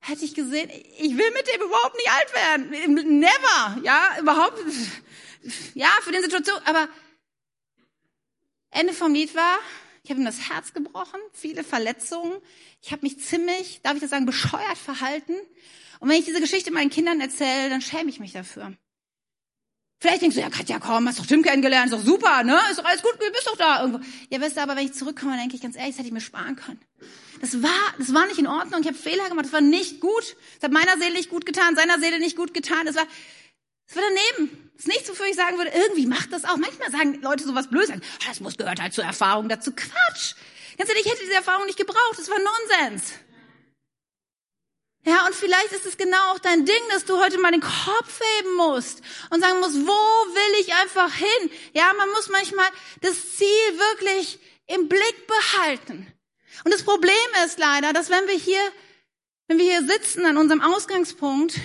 [0.00, 3.20] hätte ich gesehen, ich will mit dem überhaupt nicht alt werden.
[3.20, 3.78] Never.
[3.82, 4.58] Ja, überhaupt.
[5.74, 6.60] Ja, für den Situation.
[6.64, 6.88] Aber
[8.70, 9.58] Ende vom Lied war,
[10.02, 12.40] ich habe ihm das Herz gebrochen, viele Verletzungen.
[12.80, 15.34] Ich habe mich ziemlich, darf ich das sagen, bescheuert verhalten.
[16.00, 18.76] Und wenn ich diese Geschichte meinen Kindern erzähle, dann schäme ich mich dafür.
[20.02, 22.58] Vielleicht denkst du, ja Katja, komm, hast doch Tim kennengelernt, ist doch super, ne?
[22.72, 24.00] Ist doch alles gut, du bist doch da irgendwo.
[24.30, 26.20] Ja, weißt du, aber wenn ich zurückkomme, denke ich ganz ehrlich, das hätte ich mir
[26.20, 26.80] sparen können.
[27.40, 30.34] Das war, das war nicht in Ordnung, ich habe Fehler gemacht, das war nicht gut.
[30.56, 32.84] Das hat meiner Seele nicht gut getan, seiner Seele nicht gut getan.
[32.84, 33.06] Das war,
[33.86, 34.72] das war daneben.
[34.74, 36.56] Das ist nichts, wofür ich sagen würde, irgendwie macht das auch.
[36.56, 39.70] Manchmal sagen Leute sowas Blödes, sagen, ah, das muss gehört halt zur Erfahrung dazu.
[39.70, 40.34] Quatsch.
[40.78, 43.12] Ganz ehrlich, ich hätte diese Erfahrung nicht gebraucht, das war Nonsens.
[45.04, 48.20] Ja, und vielleicht ist es genau auch dein Ding, dass du heute mal den Kopf
[48.38, 51.50] heben musst und sagen musst, wo will ich einfach hin?
[51.72, 52.68] Ja, man muss manchmal
[53.00, 54.38] das Ziel wirklich
[54.68, 56.06] im Blick behalten.
[56.64, 58.60] Und das Problem ist leider, dass wenn wir hier,
[59.48, 61.56] wenn wir hier sitzen an unserem Ausgangspunkt,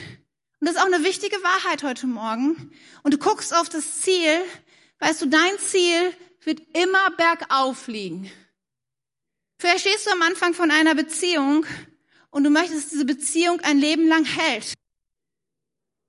[0.60, 2.72] und das ist auch eine wichtige Wahrheit heute Morgen,
[3.04, 4.42] und du guckst auf das Ziel,
[4.98, 8.32] weißt du, dein Ziel wird immer bergauf liegen.
[9.60, 11.68] Vielleicht stehst du am Anfang von einer Beziehung
[12.38, 14.74] und du möchtest, dass diese Beziehung ein Leben lang hält,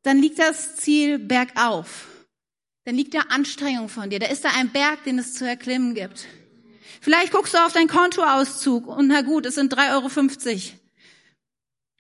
[0.03, 2.07] dann liegt das Ziel bergauf.
[2.85, 4.19] Dann liegt da Anstrengung von dir.
[4.19, 6.27] Da ist da ein Berg, den es zu erklimmen gibt.
[7.01, 10.61] Vielleicht guckst du auf deinen Kontoauszug und na gut, es sind 3,50 Euro.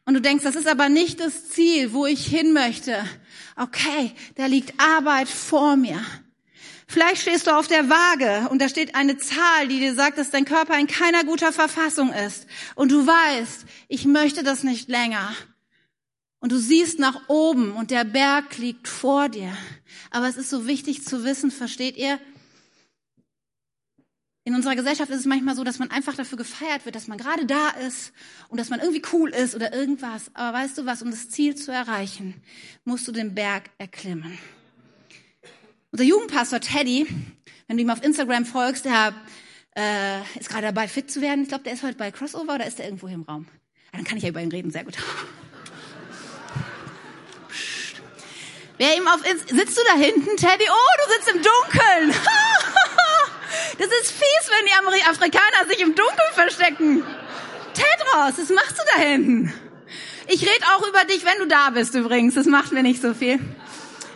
[0.05, 3.03] Und du denkst, das ist aber nicht das Ziel, wo ich hin möchte.
[3.57, 6.05] Okay, da liegt Arbeit vor mir.
[6.91, 10.31] Vielleicht stehst du auf der Waage und da steht eine Zahl, die dir sagt, dass
[10.31, 12.47] dein Körper in keiner guter Verfassung ist.
[12.77, 15.35] Und du weißt, ich möchte das nicht länger.
[16.41, 19.55] Und du siehst nach oben und der Berg liegt vor dir.
[20.11, 22.19] Aber es ist so wichtig zu wissen, versteht ihr?
[24.45, 27.19] In unserer Gesellschaft ist es manchmal so, dass man einfach dafür gefeiert wird, dass man
[27.19, 28.15] gerade da ist
[28.49, 30.31] und dass man irgendwie cool ist oder irgendwas.
[30.33, 32.43] Aber weißt du was, um das Ziel zu erreichen,
[32.85, 34.39] musst du den Berg erklimmen.
[35.91, 37.07] Unser Jugendpastor Teddy,
[37.67, 39.15] wenn du ihm auf Instagram folgst, der
[39.75, 41.43] äh, ist gerade dabei, fit zu werden.
[41.43, 43.47] Ich glaube, der ist heute bei Crossover oder ist der irgendwo hier im Raum?
[43.87, 44.97] Ja, dann kann ich ja über ihn reden, sehr gut.
[48.77, 50.65] Wer ihm auf Inst sitzt du da hinten, Teddy?
[50.71, 52.11] Oh, du sitzt im Dunkeln.
[53.79, 57.03] das ist fies, wenn die Amerikaner sich im Dunkeln verstecken.
[57.73, 58.35] Ted raus.
[58.37, 59.55] Was machst du da hinten?
[60.29, 62.35] Ich rede auch über dich, wenn du da bist übrigens.
[62.35, 63.41] Das macht mir nicht so viel.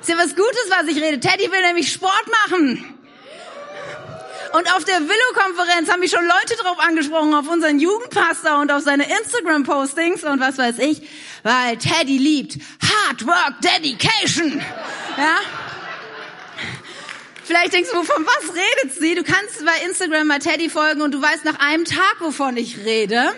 [0.03, 1.21] Ist ja was Gutes, was ich rede.
[1.21, 2.93] Teddy will nämlich Sport machen.
[4.53, 8.83] Und auf der Willow-Konferenz haben mich schon Leute drauf angesprochen, auf unseren Jugendpastor und auf
[8.83, 11.03] seine Instagram-Postings und was weiß ich,
[11.45, 14.61] weil Teddy liebt Hard Work Dedication.
[15.17, 15.37] Ja?
[17.45, 19.15] Vielleicht denkst du, von was redet sie?
[19.15, 22.79] Du kannst bei Instagram mal Teddy folgen und du weißt nach einem Tag, wovon ich
[22.85, 23.33] rede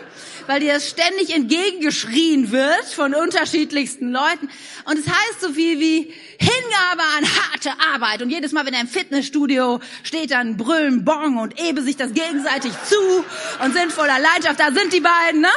[0.47, 4.51] weil dir das ständig entgegengeschrien wird von unterschiedlichsten Leuten.
[4.85, 6.13] Und es heißt so viel wie
[6.45, 8.23] Hingabe an harte Arbeit.
[8.23, 12.13] Und jedes Mal, wenn er im Fitnessstudio steht, dann brüllen Bong und ebe sich das
[12.13, 13.25] gegenseitig zu
[13.65, 14.61] und sind voller Leidenschaft.
[14.61, 15.49] Da sind die beiden, ne?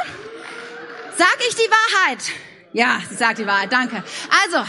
[1.17, 2.19] Sag ich die Wahrheit?
[2.73, 4.04] Ja, sie sagt die Wahrheit, danke.
[4.45, 4.63] Also,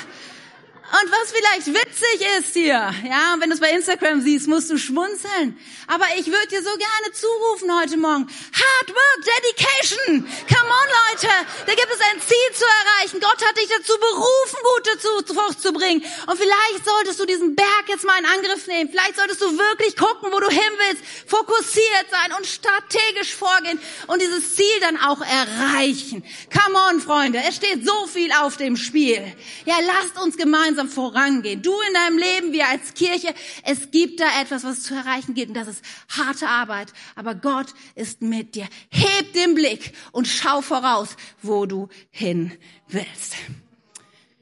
[0.89, 4.79] und was vielleicht witzig ist hier, ja, wenn du es bei Instagram siehst, musst du
[4.79, 5.59] schmunzeln.
[5.87, 8.25] Aber ich würde dir so gerne zurufen heute Morgen.
[8.25, 10.25] Hard Work, Dedication.
[10.49, 11.29] Come on, Leute.
[11.67, 13.21] Da gibt es ein Ziel zu erreichen.
[13.21, 16.03] Gott hat dich dazu berufen, gute Frucht zu bringen.
[16.27, 18.89] Und vielleicht solltest du diesen Berg jetzt mal in Angriff nehmen.
[18.89, 24.23] Vielleicht solltest du wirklich gucken, wo du hin willst, fokussiert sein und strategisch vorgehen und
[24.23, 26.25] dieses Ziel dann auch erreichen.
[26.51, 27.43] Come on, Freunde.
[27.47, 29.21] Es steht so viel auf dem Spiel.
[29.67, 31.63] Ja, lasst uns gemeinsam gemeinsam vorangehen.
[31.63, 33.35] Du in deinem Leben, wir als Kirche.
[33.65, 36.93] Es gibt da etwas, was zu erreichen geht und das ist harte Arbeit.
[37.17, 38.69] Aber Gott ist mit dir.
[38.91, 42.57] Heb den Blick und schau voraus, wo du hin
[42.89, 43.37] willst.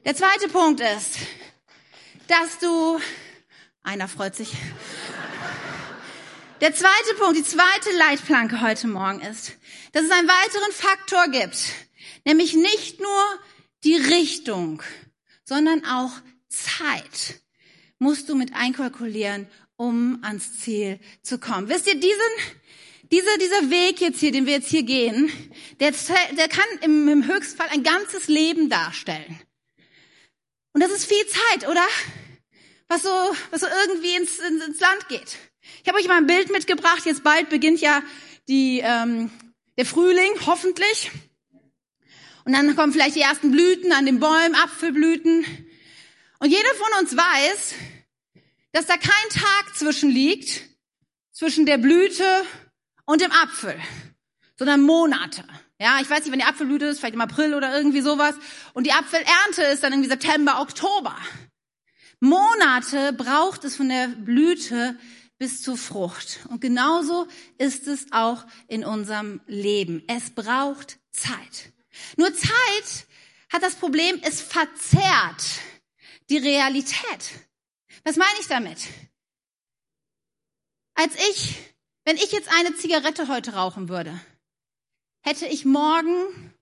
[0.05, 1.17] Der zweite Punkt ist,
[2.27, 2.99] dass du,
[3.83, 4.51] einer freut sich.
[6.61, 9.53] Der zweite Punkt, die zweite Leitplanke heute Morgen ist,
[9.91, 11.57] dass es einen weiteren Faktor gibt,
[12.25, 13.23] nämlich nicht nur
[13.83, 14.81] die Richtung,
[15.47, 16.11] sondern auch
[16.49, 17.41] Zeit
[17.99, 21.69] musst du mit einkalkulieren, um ans Ziel zu kommen.
[21.69, 22.17] Wisst ihr, diesen,
[23.11, 25.31] dieser, dieser Weg jetzt hier, den wir jetzt hier gehen,
[25.79, 25.93] der,
[26.37, 29.39] der kann im, im Höchstfall ein ganzes Leben darstellen.
[30.73, 31.85] Und das ist viel Zeit, oder?
[32.89, 33.09] Was so,
[33.51, 35.37] was so irgendwie ins, ins, ins Land geht.
[35.81, 37.05] Ich habe euch mal ein Bild mitgebracht.
[37.05, 38.03] Jetzt bald beginnt ja
[38.47, 39.31] die, ähm,
[39.77, 41.11] der Frühling, hoffentlich.
[42.47, 45.45] Und dann kommen vielleicht die ersten Blüten an den Bäumen, Apfelblüten.
[46.39, 47.73] Und jeder von uns weiß,
[48.71, 50.61] dass da kein Tag zwischen liegt,
[51.33, 52.23] zwischen der Blüte
[53.03, 53.77] und dem Apfel,
[54.57, 55.43] sondern Monate.
[55.77, 58.35] Ja, ich weiß nicht, wann die Apfelblüte ist, vielleicht im April oder irgendwie sowas.
[58.71, 61.17] Und die Apfelernte ist dann irgendwie September, Oktober.
[62.21, 64.97] Monate braucht es von der Blüte
[65.37, 66.39] bis zur Frucht.
[66.47, 70.01] Und genauso ist es auch in unserem Leben.
[70.07, 71.73] Es braucht Zeit.
[72.15, 73.07] Nur Zeit
[73.51, 75.43] hat das Problem, es verzerrt
[76.29, 77.47] die Realität.
[78.03, 78.87] Was meine ich damit?
[80.95, 81.57] Als ich,
[82.05, 84.19] wenn ich jetzt eine Zigarette heute rauchen würde,
[85.21, 86.53] hätte ich morgen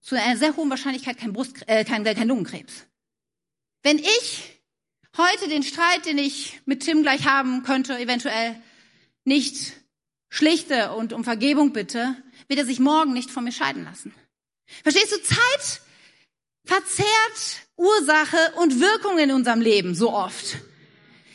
[0.00, 2.86] zu einer sehr hohen Wahrscheinlichkeit kein, Brust, äh, kein, kein Lungenkrebs.
[3.82, 4.60] Wenn ich
[5.16, 8.60] heute den Streit, den ich mit Tim gleich haben könnte, eventuell
[9.24, 9.74] nicht
[10.28, 12.16] schlichte und um Vergebung bitte,
[12.48, 14.14] wird er sich morgen nicht von mir scheiden lassen.
[14.82, 15.22] Verstehst du?
[15.22, 15.80] Zeit
[16.64, 20.58] verzerrt Ursache und Wirkung in unserem Leben so oft.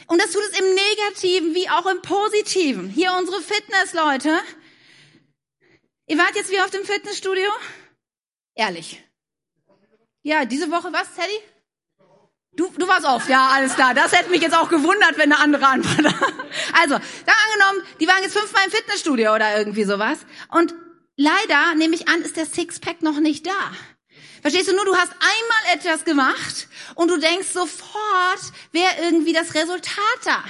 [0.07, 2.89] Und das tut es im Negativen wie auch im Positiven.
[2.89, 4.39] Hier unsere Fitnessleute.
[6.07, 7.49] Ihr wart jetzt wie auf dem Fitnessstudio?
[8.53, 9.03] Ehrlich.
[10.21, 11.39] Ja, diese Woche was, Teddy?
[12.53, 13.93] Du, du warst oft, ja, alles klar.
[13.93, 16.13] Das hätte mich jetzt auch gewundert, wenn eine andere Antwort.
[16.73, 20.19] Also, da angenommen, die waren jetzt fünfmal im Fitnessstudio oder irgendwie sowas.
[20.51, 20.73] Und
[21.15, 23.71] leider, nehme ich an, ist der Sixpack noch nicht da.
[24.41, 29.55] Verstehst du nur, du hast einmal etwas gemacht und du denkst sofort, wäre irgendwie das
[29.55, 30.43] Resultat da.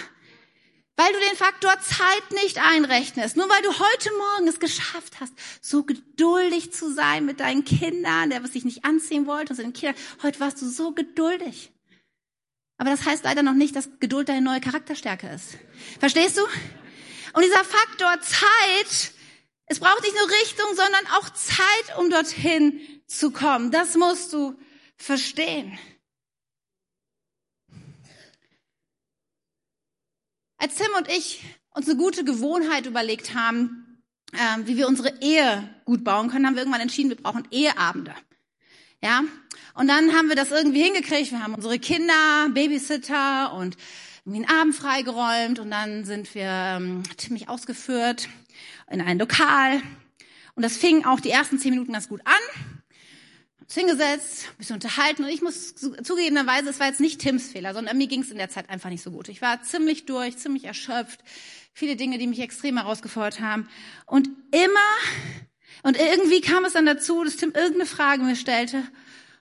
[0.98, 3.36] Weil du den Faktor Zeit nicht einrechnest.
[3.36, 8.30] Nur weil du heute Morgen es geschafft hast, so geduldig zu sein mit deinen Kindern,
[8.30, 10.02] der was sich nicht anziehen wollte, und den Kindern.
[10.24, 11.74] Heute warst du so geduldig.
[12.78, 15.58] Aber das heißt leider noch nicht, dass Geduld deine neue Charakterstärke ist.
[16.00, 16.44] Verstehst du?
[17.34, 19.12] Und dieser Faktor Zeit,
[19.68, 23.72] es braucht nicht nur Richtung, sondern auch Zeit, um dorthin zu kommen.
[23.72, 24.56] Das musst du
[24.96, 25.78] verstehen.
[30.58, 35.70] Als Tim und ich uns eine gute Gewohnheit überlegt haben, äh, wie wir unsere Ehe
[35.84, 38.16] gut bauen können, haben wir irgendwann entschieden, wir brauchen Eheabende.
[39.02, 39.24] Ja,
[39.74, 41.32] und dann haben wir das irgendwie hingekriegt.
[41.32, 43.76] Wir haben unsere Kinder, Babysitter und
[44.24, 48.30] irgendwie einen Abend freigeräumt und dann sind wir ähm, ziemlich ausgeführt
[48.90, 49.82] in ein Lokal.
[50.56, 52.66] Und das fing auch die ersten zehn Minuten ganz gut an
[53.62, 57.74] uns hingesetzt, ein bisschen unterhalten und ich muss zugegebenerweise, es war jetzt nicht Tims Fehler,
[57.74, 59.28] sondern mir ging es in der Zeit einfach nicht so gut.
[59.28, 61.22] Ich war ziemlich durch, ziemlich erschöpft,
[61.74, 63.68] viele Dinge, die mich extrem herausgefordert haben
[64.06, 64.80] und immer,
[65.86, 68.84] Und irgendwie kam es dann dazu, dass Tim irgendeine Frage mir stellte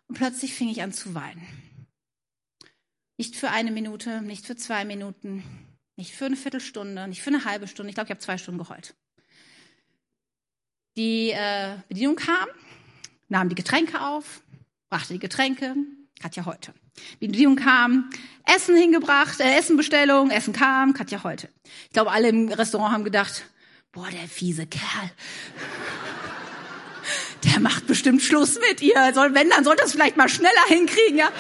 [0.09, 1.47] und plötzlich fing ich an zu weinen.
[3.17, 5.43] Nicht für eine Minute, nicht für zwei Minuten,
[5.97, 7.89] nicht für eine Viertelstunde, nicht für eine halbe Stunde.
[7.89, 8.95] Ich glaube, ich habe zwei Stunden geheult.
[10.97, 12.47] Die äh, Bedienung kam,
[13.29, 14.43] nahm die Getränke auf,
[14.91, 15.75] brachte die Getränke,
[16.21, 16.73] Katja heute.
[17.21, 18.11] Die Bedienung kam,
[18.47, 21.49] Essen hingebracht, äh, Essenbestellung, Essen kam, Katja heute.
[21.87, 23.45] Ich glaube, alle im Restaurant haben gedacht,
[23.91, 25.11] boah, der fiese Kerl.
[27.45, 29.13] Der macht bestimmt Schluss mit ihr.
[29.15, 31.31] Soll, wenn, dann sollte das vielleicht mal schneller hinkriegen, ja.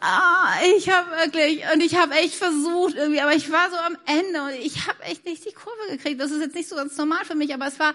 [0.00, 3.96] Ah, ich habe wirklich und ich habe echt versucht irgendwie, aber ich war so am
[4.06, 6.20] Ende und ich habe echt nicht die Kurve gekriegt.
[6.20, 7.94] Das ist jetzt nicht so ganz normal für mich, aber es war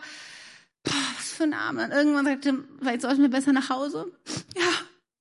[0.83, 1.81] boah, was für ein Abend.
[1.81, 4.11] Und irgendwann sagte, vielleicht sollten wir besser nach Hause.
[4.55, 4.69] Ja,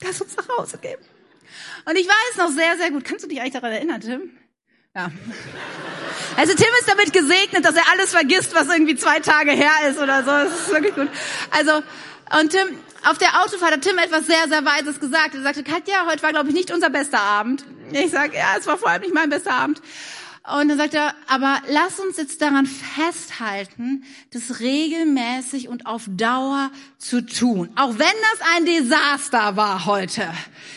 [0.03, 0.99] lass uns nach Hause gehen.
[1.85, 3.05] Und ich weiß noch sehr, sehr gut.
[3.05, 4.31] Kannst du dich eigentlich daran erinnern, Tim?
[4.95, 5.11] Ja.
[6.37, 9.99] Also Tim ist damit gesegnet, dass er alles vergisst, was irgendwie zwei Tage her ist
[9.99, 10.31] oder so.
[10.31, 11.09] Das ist wirklich gut.
[11.51, 11.83] Also,
[12.40, 15.35] und Tim, auf der Autofahrt hat Tim etwas sehr, sehr Weises gesagt.
[15.35, 17.64] Er sagte, Katja, heute war, glaube ich, nicht unser bester Abend.
[17.90, 19.82] Ich sage, ja, es war vor allem nicht mein bester Abend.
[20.44, 26.72] Und dann sagt er, aber lass uns jetzt daran festhalten, das regelmäßig und auf Dauer
[26.98, 27.70] zu tun.
[27.76, 30.28] Auch wenn das ein Desaster war heute.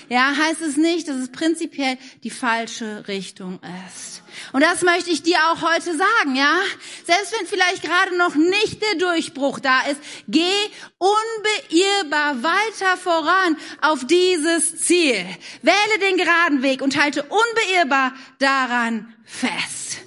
[0.07, 4.21] Ja, heißt es nicht, dass es prinzipiell die falsche Richtung ist.
[4.55, 6.61] Und das möchte ich dir auch heute sagen, ja?
[7.03, 10.49] Selbst wenn vielleicht gerade noch nicht der Durchbruch da ist, geh
[10.97, 15.25] unbeirrbar weiter voran auf dieses Ziel.
[15.61, 19.97] Wähle den geraden Weg und halte unbeirrbar daran fest.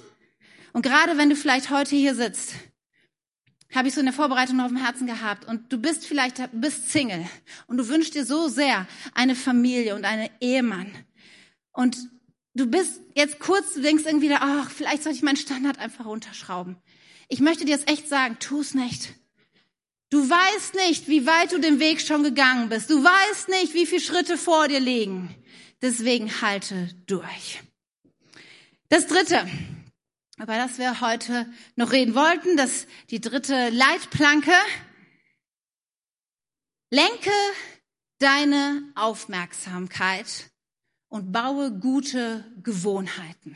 [0.73, 2.55] Und gerade wenn du vielleicht heute hier sitzt,
[3.75, 6.41] habe ich so in der Vorbereitung noch auf dem Herzen gehabt und du bist vielleicht
[6.53, 7.23] bist Single
[7.67, 10.91] und du wünschst dir so sehr eine Familie und einen Ehemann
[11.71, 11.97] und
[12.59, 16.77] du bist jetzt kurz, du denkst irgendwie, ach, vielleicht sollte ich meinen Standard einfach runterschrauben.
[17.29, 19.13] Ich möchte dir jetzt echt sagen, tu es nicht.
[20.09, 22.89] Du weißt nicht, wie weit du den Weg schon gegangen bist.
[22.89, 25.33] Du weißt nicht, wie viele Schritte vor dir liegen.
[25.81, 27.61] Deswegen halte durch.
[28.89, 29.47] Das dritte,
[30.37, 34.51] über das wir heute noch reden wollten, das die dritte Leitplanke.
[36.89, 37.31] Lenke
[38.17, 40.49] deine Aufmerksamkeit
[41.09, 43.55] und baue gute Gewohnheiten.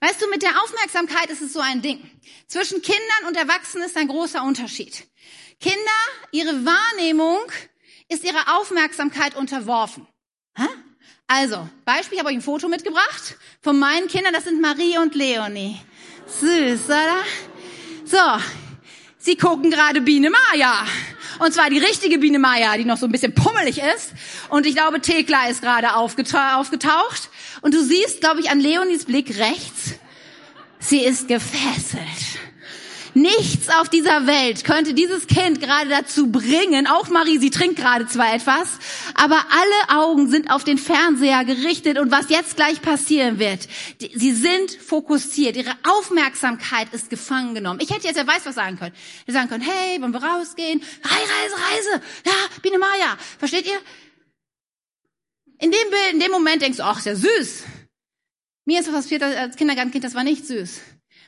[0.00, 1.98] Weißt du, mit der Aufmerksamkeit ist es so ein Ding.
[2.46, 5.06] Zwischen Kindern und Erwachsenen ist ein großer Unterschied.
[5.60, 5.78] Kinder,
[6.30, 7.40] ihre Wahrnehmung
[8.08, 10.06] ist ihrer Aufmerksamkeit unterworfen.
[10.56, 10.66] Hä?
[11.26, 15.14] Also, Beispiel, ich habe euch ein Foto mitgebracht von meinen Kindern, das sind Marie und
[15.14, 15.80] Leonie.
[16.26, 17.24] Süß, oder?
[18.04, 18.44] So,
[19.16, 20.86] sie gucken gerade Biene Maya.
[21.38, 24.12] Und zwar die richtige Biene Maya, die noch so ein bisschen pummelig ist.
[24.48, 27.30] Und ich glaube, Thekla ist gerade aufgetaucht.
[27.62, 29.94] Und du siehst, glaube ich, an Leonies Blick rechts,
[30.78, 32.33] sie ist gefesselt.
[33.14, 38.08] Nichts auf dieser Welt könnte dieses Kind gerade dazu bringen, auch Marie, sie trinkt gerade
[38.08, 38.68] zwar etwas,
[39.14, 43.68] aber alle Augen sind auf den Fernseher gerichtet und was jetzt gleich passieren wird.
[44.14, 47.78] Sie sind fokussiert, ihre Aufmerksamkeit ist gefangen genommen.
[47.80, 48.94] Ich hätte jetzt ja weiß was sagen können.
[49.24, 50.82] Wir sagen können, hey, wollen wir rausgehen?
[51.04, 53.16] Reise, Reise, ja, Biene Maya.
[53.38, 53.78] Versteht ihr?
[55.60, 57.62] In dem Bild, in dem Moment denkst du, ach, ist ja süß.
[58.64, 60.80] Mir ist das als Kindergartenkind, das war nicht süß.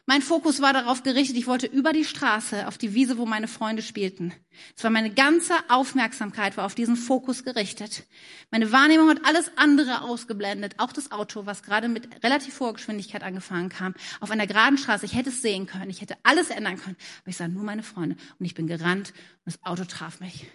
[0.08, 3.48] Mein Fokus war darauf gerichtet, ich wollte über die Straße auf die Wiese, wo meine
[3.48, 4.32] Freunde spielten.
[4.76, 8.04] Es war meine ganze Aufmerksamkeit war auf diesen Fokus gerichtet.
[8.52, 13.24] Meine Wahrnehmung hat alles andere ausgeblendet, auch das Auto, was gerade mit relativ hoher Geschwindigkeit
[13.24, 15.04] angefahren kam, auf einer geraden Straße.
[15.04, 17.82] Ich hätte es sehen können, ich hätte alles ändern können, aber ich sah nur meine
[17.82, 19.12] Freunde und ich bin gerannt
[19.44, 20.46] und das Auto traf mich.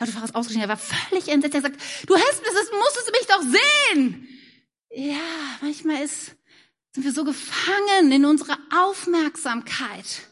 [0.00, 1.54] Der Autofahrer ist ausgestiegen, er war völlig entsetzt.
[1.54, 3.42] Er sagt, du hast das musstest du mich doch
[3.94, 4.28] sehen.
[4.92, 6.34] Ja, manchmal ist
[6.92, 10.28] sind wir so gefangen in unserer Aufmerksamkeit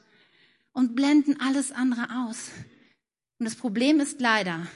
[0.72, 2.50] und blenden alles andere aus.
[3.38, 4.66] Und das Problem ist leider,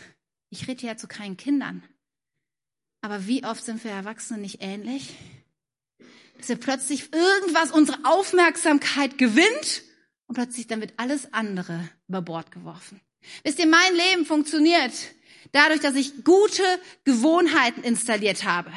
[0.50, 1.82] ich rede ja zu keinen Kindern,
[3.00, 5.14] aber wie oft sind wir Erwachsene nicht ähnlich?
[6.38, 9.82] Dass wir plötzlich irgendwas unsere Aufmerksamkeit gewinnt
[10.26, 13.00] und plötzlich dann wird alles andere über Bord geworfen.
[13.42, 14.92] Wisst ihr, mein Leben funktioniert
[15.50, 16.62] dadurch, dass ich gute
[17.04, 18.72] Gewohnheiten installiert habe.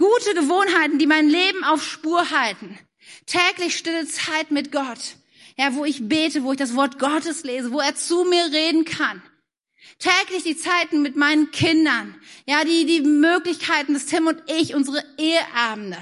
[0.00, 2.78] Gute Gewohnheiten, die mein Leben auf Spur halten.
[3.26, 5.16] Täglich stille Zeit mit Gott.
[5.58, 8.86] Ja, wo ich bete, wo ich das Wort Gottes lese, wo er zu mir reden
[8.86, 9.22] kann.
[9.98, 12.18] Täglich die Zeiten mit meinen Kindern.
[12.46, 15.98] Ja, die, die Möglichkeiten, dass Tim und ich, unsere Eheabende.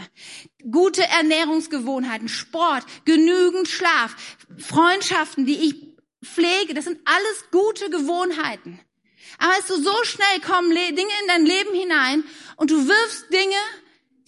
[0.71, 4.15] Gute Ernährungsgewohnheiten, Sport, genügend Schlaf,
[4.59, 5.75] Freundschaften, die ich
[6.25, 6.73] pflege.
[6.73, 8.79] Das sind alles gute Gewohnheiten.
[9.39, 12.23] Aber es so, so schnell kommen Dinge in dein Leben hinein
[12.55, 13.57] und du wirfst Dinge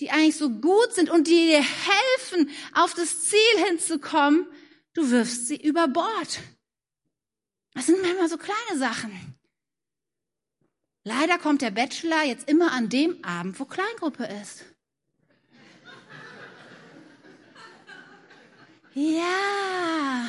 [0.00, 4.46] die eigentlich so gut sind und die dir helfen, auf das Ziel hinzukommen,
[4.94, 6.40] du wirfst sie über Bord.
[7.74, 9.36] Das sind manchmal so kleine Sachen.
[11.04, 14.64] Leider kommt der Bachelor jetzt immer an dem Abend, wo Kleingruppe ist.
[18.94, 20.28] Ja.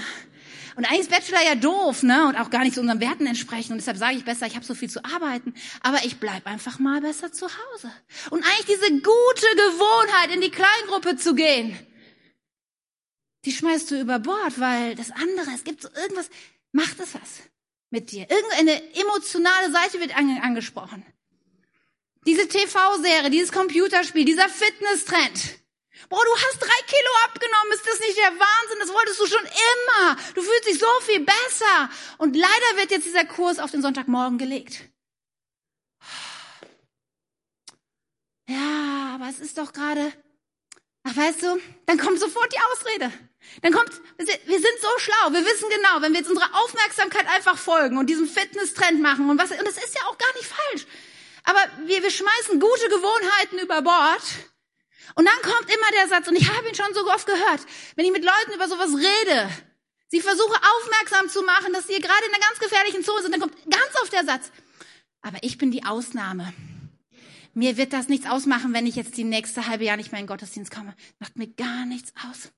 [0.81, 2.27] Und eigentlich ist Bachelor ja doof, ne?
[2.27, 3.73] Und auch gar nicht zu unseren Werten entsprechen.
[3.73, 5.53] Und deshalb sage ich besser, ich habe so viel zu arbeiten.
[5.81, 7.93] Aber ich bleib einfach mal besser zu Hause.
[8.31, 11.77] Und eigentlich diese gute Gewohnheit, in die Kleingruppe zu gehen,
[13.45, 16.31] die schmeißt du über Bord, weil das andere, es gibt so irgendwas,
[16.71, 17.43] macht es was
[17.91, 18.27] mit dir.
[18.31, 21.05] Irgendeine emotionale Seite wird angesprochen.
[22.25, 25.60] Diese TV-Serie, dieses Computerspiel, dieser Fitness-Trend.
[26.09, 28.79] Boah, du hast drei Kilo abgenommen, ist das nicht der Wahnsinn?
[28.79, 30.17] Das wolltest du schon immer.
[30.35, 31.89] Du fühlst dich so viel besser.
[32.17, 34.81] Und leider wird jetzt dieser Kurs auf den Sonntagmorgen gelegt.
[38.47, 40.11] Ja, aber es ist doch gerade,
[41.03, 43.11] ach weißt du, dann kommt sofort die Ausrede.
[43.61, 47.57] Dann kommt, wir sind so schlau, wir wissen genau, wenn wir jetzt unserer Aufmerksamkeit einfach
[47.57, 50.85] folgen und diesen Fitness-Trend machen und was, und das ist ja auch gar nicht falsch.
[51.43, 54.21] Aber wir, wir schmeißen gute Gewohnheiten über Bord
[55.15, 57.61] und dann kommt immer der Satz, und ich habe ihn schon so oft gehört,
[57.95, 59.49] wenn ich mit Leuten über sowas rede,
[60.07, 63.41] sie versuche aufmerksam zu machen, dass sie gerade in einer ganz gefährlichen Zone sind, dann
[63.41, 64.51] kommt ganz oft der Satz,
[65.21, 66.53] aber ich bin die Ausnahme.
[67.53, 70.25] Mir wird das nichts ausmachen, wenn ich jetzt die nächste halbe Jahr nicht mehr in
[70.25, 70.95] den Gottesdienst komme.
[71.19, 72.51] Macht mir gar nichts aus.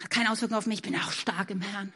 [0.00, 1.92] Hat keine Auswirkung auf mich, ich bin auch stark im Herrn.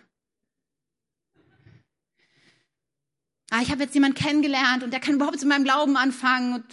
[3.51, 6.65] Ah, ich habe jetzt jemanden kennengelernt und der kann überhaupt mit meinem Glauben anfangen und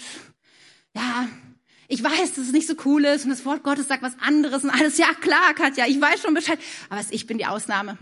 [0.96, 1.28] ja,
[1.92, 4.64] ich weiß, dass es nicht so cool ist und das Wort Gottes sagt was anderes
[4.64, 4.98] und alles.
[4.98, 6.58] Ja, klar, Katja, ich weiß schon Bescheid.
[6.90, 7.98] Aber ich bin die Ausnahme.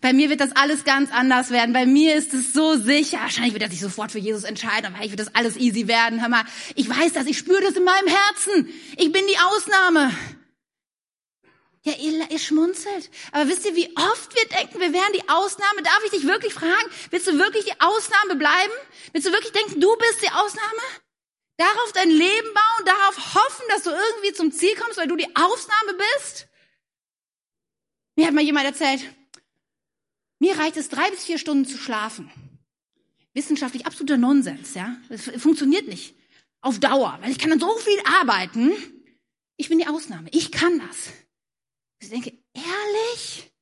[0.00, 1.72] Bei mir wird das alles ganz anders werden.
[1.72, 3.18] Bei mir ist es so sicher.
[3.18, 6.20] Wahrscheinlich wird er sich sofort für Jesus entscheiden, aber ich wird das alles easy werden.
[6.20, 6.44] Hör mal,
[6.76, 8.68] ich weiß das, ich spüre das in meinem Herzen.
[8.96, 10.16] Ich bin die Ausnahme.
[11.82, 13.10] Ja, ihr, ihr schmunzelt.
[13.32, 15.82] Aber wisst ihr, wie oft wir denken, wir wären die Ausnahme?
[15.82, 16.88] Darf ich dich wirklich fragen?
[17.10, 18.72] Willst du wirklich die Ausnahme bleiben?
[19.12, 20.82] Willst du wirklich denken, du bist die Ausnahme?
[21.58, 25.36] Darauf dein Leben bauen, darauf hoffen, dass du irgendwie zum Ziel kommst, weil du die
[25.36, 26.48] Ausnahme bist?
[28.16, 29.02] Mir hat mal jemand erzählt,
[30.38, 32.30] mir reicht es drei bis vier Stunden zu schlafen.
[33.34, 34.96] Wissenschaftlich absoluter Nonsens, ja.
[35.08, 36.14] Das funktioniert nicht.
[36.60, 38.72] Auf Dauer, weil ich kann dann so viel arbeiten.
[39.56, 40.28] Ich bin die Ausnahme.
[40.30, 41.08] Ich kann das.
[42.00, 43.52] Ich denke, ehrlich?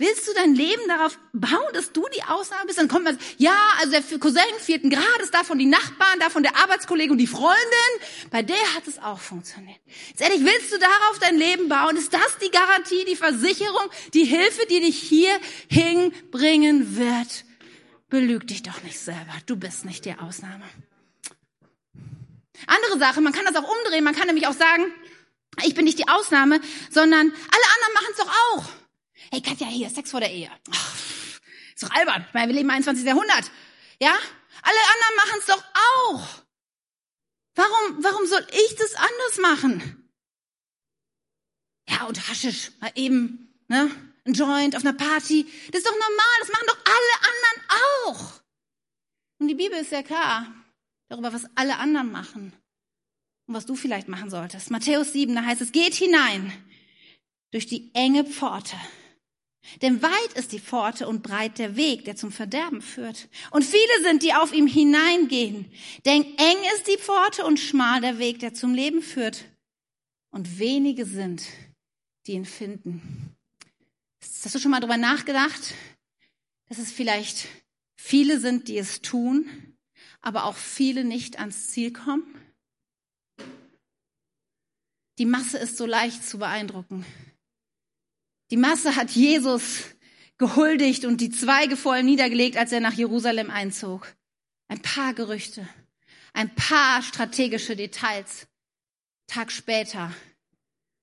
[0.00, 2.78] Willst du dein Leben darauf bauen, dass du die Ausnahme bist?
[2.78, 7.12] Dann kommt man, ja, also der Cousin vierten Grades, davon die Nachbarn, davon der Arbeitskollege
[7.12, 7.58] und die Freundin.
[8.30, 9.78] Bei der hat es auch funktioniert.
[10.08, 11.98] Jetzt ehrlich, willst du darauf dein Leben bauen?
[11.98, 15.38] Ist das die Garantie, die Versicherung, die Hilfe, die dich hier
[15.68, 17.44] hinbringen wird?
[18.08, 19.34] Belüg dich doch nicht selber.
[19.44, 20.64] Du bist nicht die Ausnahme.
[22.66, 24.04] Andere Sache, man kann das auch umdrehen.
[24.04, 24.90] Man kann nämlich auch sagen,
[25.62, 28.79] ich bin nicht die Ausnahme, sondern alle anderen machen es doch auch.
[29.32, 30.50] Hey Katja, hier, Sex vor der Ehe.
[30.72, 30.96] Ach,
[31.74, 32.26] ist doch albern.
[32.32, 33.06] Meine, wir leben im 21.
[33.06, 33.50] Jahrhundert.
[34.00, 34.12] Ja?
[34.62, 36.28] Alle anderen machen es doch auch.
[37.54, 40.10] Warum, warum soll ich das anders machen?
[41.88, 43.90] Ja, und Haschisch, mal eben, ne?
[44.26, 45.46] Ein Joint auf einer Party.
[45.70, 46.36] Das ist doch normal.
[46.40, 48.40] Das machen doch alle anderen auch.
[49.38, 50.52] Und die Bibel ist sehr klar
[51.08, 52.52] darüber, was alle anderen machen.
[53.46, 54.70] Und was du vielleicht machen solltest.
[54.70, 56.52] Matthäus 7, da heißt es, geht hinein
[57.52, 58.76] durch die enge Pforte.
[59.82, 63.28] Denn weit ist die Pforte und breit der Weg, der zum Verderben führt.
[63.50, 65.70] Und viele sind, die auf ihm hineingehen.
[66.04, 69.44] Denn eng ist die Pforte und schmal der Weg, der zum Leben führt.
[70.30, 71.44] Und wenige sind,
[72.26, 73.36] die ihn finden.
[74.20, 75.74] Hast du schon mal darüber nachgedacht,
[76.68, 77.48] dass es vielleicht
[77.96, 79.76] viele sind, die es tun,
[80.20, 82.34] aber auch viele nicht ans Ziel kommen?
[85.18, 87.04] Die Masse ist so leicht zu beeindrucken.
[88.50, 89.84] Die Masse hat Jesus
[90.36, 94.14] gehuldigt und die Zweige vor ihm niedergelegt, als er nach Jerusalem einzog.
[94.68, 95.68] Ein paar Gerüchte,
[96.32, 98.48] ein paar strategische Details.
[99.26, 100.12] Tag später,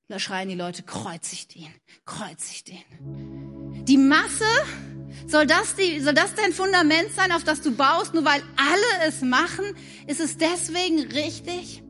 [0.10, 1.74] da schreien die Leute, kreuzigt ihn,
[2.06, 3.86] kreuzigt ihn.
[3.86, 4.45] Die Masse,
[5.28, 9.08] soll das, die, soll das dein Fundament sein, auf das du baust, nur weil alle
[9.08, 9.66] es machen?
[10.08, 11.84] Ist es deswegen richtig?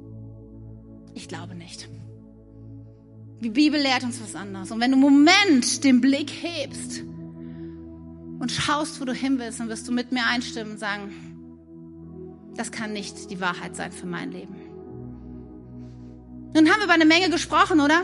[1.16, 1.89] Ich glaube nicht.
[3.41, 4.71] Die Bibel lehrt uns was anderes.
[4.71, 7.03] Und wenn du einen Moment den Blick hebst
[8.39, 11.13] und schaust, wo du hin willst, dann wirst du mit mir einstimmen und sagen,
[12.55, 14.55] das kann nicht die Wahrheit sein für mein Leben.
[16.55, 18.01] Nun haben wir über eine Menge gesprochen, oder?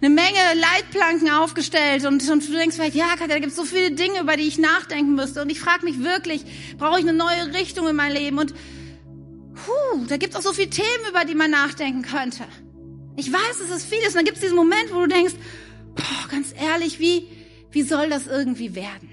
[0.00, 3.64] Eine Menge Leitplanken aufgestellt und, und du denkst vielleicht, ja, Katja, da gibt es so
[3.64, 5.42] viele Dinge, über die ich nachdenken müsste.
[5.42, 6.44] Und ich frage mich wirklich,
[6.76, 8.38] brauche ich eine neue Richtung in mein Leben?
[8.38, 8.52] Und
[9.54, 12.44] puh, da gibt es auch so viele Themen, über die man nachdenken könnte.
[13.16, 13.92] Ich weiß, es ist.
[13.92, 15.34] Und dann gibt es diesen Moment, wo du denkst,
[15.94, 17.28] boah, ganz ehrlich, wie,
[17.70, 19.08] wie soll das irgendwie werden?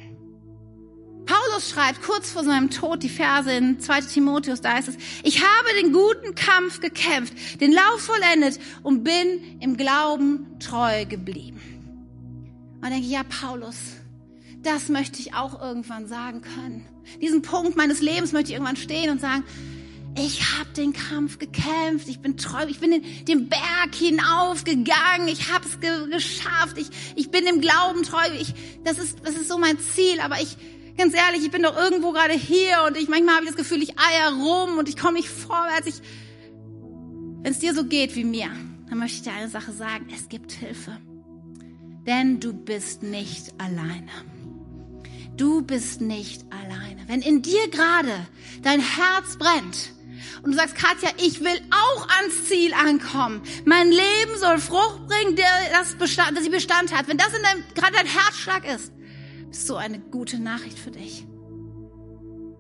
[1.25, 5.41] Paulus schreibt kurz vor seinem Tod die Verse in 2 Timotheus, da heißt es, ich
[5.41, 11.61] habe den guten Kampf gekämpft, den Lauf vollendet und bin im Glauben treu geblieben.
[12.81, 13.77] Und denke ich, ja, Paulus,
[14.63, 16.85] das möchte ich auch irgendwann sagen können.
[17.21, 19.43] Diesen Punkt meines Lebens möchte ich irgendwann stehen und sagen,
[20.17, 25.51] ich habe den Kampf gekämpft, ich bin treu, ich bin den, den Berg hinaufgegangen, ich
[25.51, 28.53] habe es ge geschafft, ich, ich bin im Glauben treu, ich,
[28.83, 30.57] das, ist, das ist so mein Ziel, aber ich,
[30.97, 33.81] ganz ehrlich, ich bin doch irgendwo gerade hier und ich manchmal habe ich das Gefühl,
[33.81, 36.01] ich eier rum und ich komme nicht vorwärts.
[37.43, 38.51] Wenn es dir so geht wie mir,
[38.89, 40.97] dann möchte ich dir eine Sache sagen, es gibt Hilfe.
[42.05, 44.11] Denn du bist nicht alleine.
[45.37, 47.01] Du bist nicht alleine.
[47.07, 48.27] Wenn in dir gerade
[48.61, 49.93] dein Herz brennt,
[50.43, 53.41] und du sagst, Katja, ich will auch ans Ziel ankommen.
[53.65, 57.07] Mein Leben soll Frucht bringen, der das Bestand, dass sie Bestand hat.
[57.07, 58.91] Wenn das in deinem, gerade dein Herzschlag ist,
[59.49, 61.25] ist so eine gute Nachricht für dich.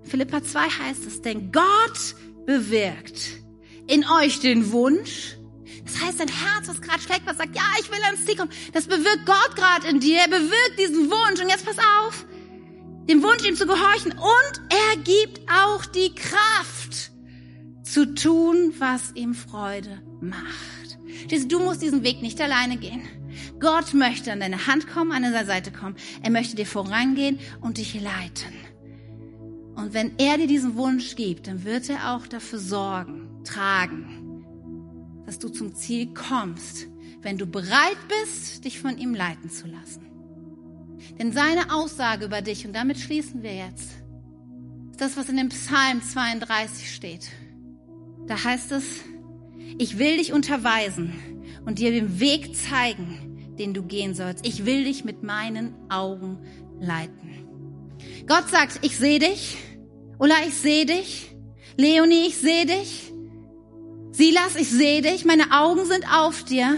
[0.03, 3.41] Philippa 2 heißt es, denn Gott bewirkt
[3.87, 5.37] in euch den Wunsch,
[5.85, 8.51] das heißt, dein Herz, was gerade schlägt, was sagt, ja, ich will ans Ziel kommen,
[8.73, 10.19] das bewirkt Gott gerade in dir.
[10.19, 11.41] Er bewirkt diesen Wunsch.
[11.41, 12.25] Und jetzt pass auf,
[13.09, 14.11] dem Wunsch, ihm zu gehorchen.
[14.11, 17.11] Und er gibt auch die Kraft,
[17.91, 20.97] zu tun, was ihm Freude macht.
[21.47, 23.01] Du musst diesen Weg nicht alleine gehen.
[23.59, 25.95] Gott möchte an deine Hand kommen, an deine Seite kommen.
[26.23, 28.53] Er möchte dir vorangehen und dich leiten.
[29.75, 34.45] Und wenn er dir diesen Wunsch gibt, dann wird er auch dafür sorgen, tragen,
[35.25, 36.87] dass du zum Ziel kommst,
[37.21, 40.07] wenn du bereit bist, dich von ihm leiten zu lassen.
[41.19, 43.91] Denn seine Aussage über dich, und damit schließen wir jetzt,
[44.91, 47.29] ist das, was in dem Psalm 32 steht.
[48.31, 48.85] Da heißt es,
[49.77, 51.11] ich will dich unterweisen
[51.65, 54.47] und dir den Weg zeigen, den du gehen sollst.
[54.47, 56.37] Ich will dich mit meinen Augen
[56.79, 57.97] leiten.
[58.27, 59.57] Gott sagt, ich sehe dich.
[60.17, 61.35] Ulla, ich sehe dich.
[61.75, 63.11] Leonie, ich sehe dich.
[64.13, 65.25] Silas, ich sehe dich.
[65.25, 66.77] Meine Augen sind auf dir.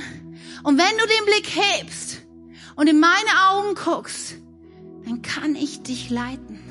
[0.64, 2.24] Und wenn du den Blick hebst
[2.76, 4.38] und in meine Augen guckst,
[5.06, 6.63] dann kann ich dich leiten.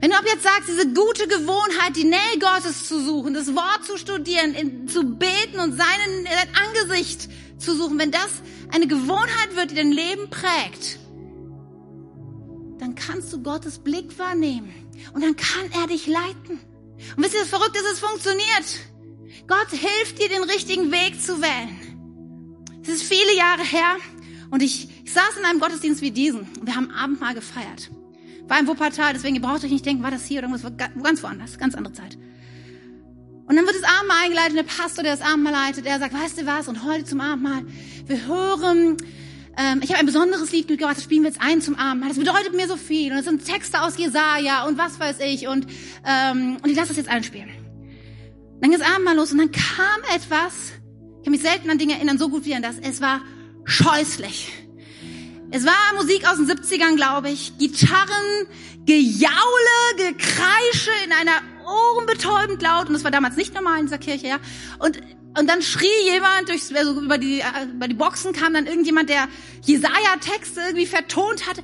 [0.00, 3.84] Wenn du ab jetzt sagst, diese gute Gewohnheit, die Nähe Gottes zu suchen, das Wort
[3.84, 7.28] zu studieren, in, zu beten und seinen, sein Angesicht
[7.58, 8.28] zu suchen, wenn das
[8.72, 11.00] eine Gewohnheit wird, die dein Leben prägt,
[12.78, 14.72] dann kannst du Gottes Blick wahrnehmen
[15.14, 16.60] und dann kann er dich leiten.
[17.16, 18.80] Und wisst ihr, das Verrückte ist, es funktioniert.
[19.48, 22.78] Gott hilft dir, den richtigen Weg zu wählen.
[22.82, 23.96] Es ist viele Jahre her
[24.50, 27.90] und ich, ich saß in einem Gottesdienst wie diesen und wir haben Abendmahl gefeiert.
[28.48, 30.72] War im Wuppertal, deswegen ihr braucht euch nicht denken, war das hier oder irgendwas,
[31.02, 32.18] ganz woanders, ganz andere Zeit.
[33.46, 36.40] Und dann wird das Abendmahl eingeleitet, der Pastor, der das Abendmahl leitet, der sagt, weißt
[36.40, 37.64] du was, und heute zum Abendmahl,
[38.06, 38.96] wir hören,
[39.58, 42.10] ähm, ich habe ein besonderes Lied mitgebracht, das spielen wir jetzt ein zum Abendmahl.
[42.10, 43.10] Das bedeutet mir so viel.
[43.12, 45.48] Und es sind Texte aus Jesaja und was weiß ich.
[45.48, 45.66] Und,
[46.06, 47.48] ähm, und ich lasse das jetzt einspielen.
[48.60, 50.72] Dann ging das Abendmahl los und dann kam etwas,
[51.18, 53.20] ich kann mich selten an Dinge erinnern, so gut wie an das, es war
[53.64, 54.67] scheußlich.
[55.50, 57.56] Es war Musik aus den 70ern, glaube ich.
[57.58, 58.46] Gitarren,
[58.84, 62.88] Gejaule, Gekreische in einer ohrenbetäubend laut.
[62.88, 64.38] Und das war damals nicht normal in dieser Kirche, ja.
[64.78, 65.00] Und,
[65.38, 67.42] und dann schrie jemand durchs, also über die,
[67.74, 69.26] über die Boxen kam dann irgendjemand, der
[69.62, 71.62] Jesaja-Texte irgendwie vertont hatte.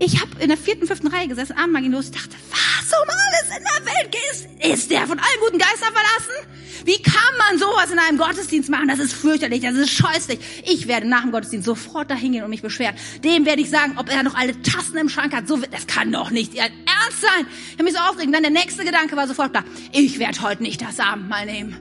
[0.00, 3.08] Ich habe in der vierten, fünften Reihe gesessen, Abendmahl ging los, ich dachte, was um
[3.08, 4.72] alles in der Welt geht?
[4.74, 6.55] Ist der von allen guten Geistern verlassen?
[6.84, 8.88] Wie kann man sowas in einem Gottesdienst machen?
[8.88, 10.38] Das ist fürchterlich, das ist scheußlich.
[10.64, 12.94] Ich werde nach dem Gottesdienst sofort dahin gehen und mich beschweren.
[13.24, 15.48] Dem werde ich sagen, ob er noch alle Tassen im Schrank hat.
[15.48, 17.46] So, das kann doch nicht ernst sein.
[17.68, 18.34] Ich habe mich so aufgeregt.
[18.34, 19.64] Dann der nächste Gedanke war sofort klar.
[19.92, 21.76] Ich werde heute nicht das Abendmahl nehmen.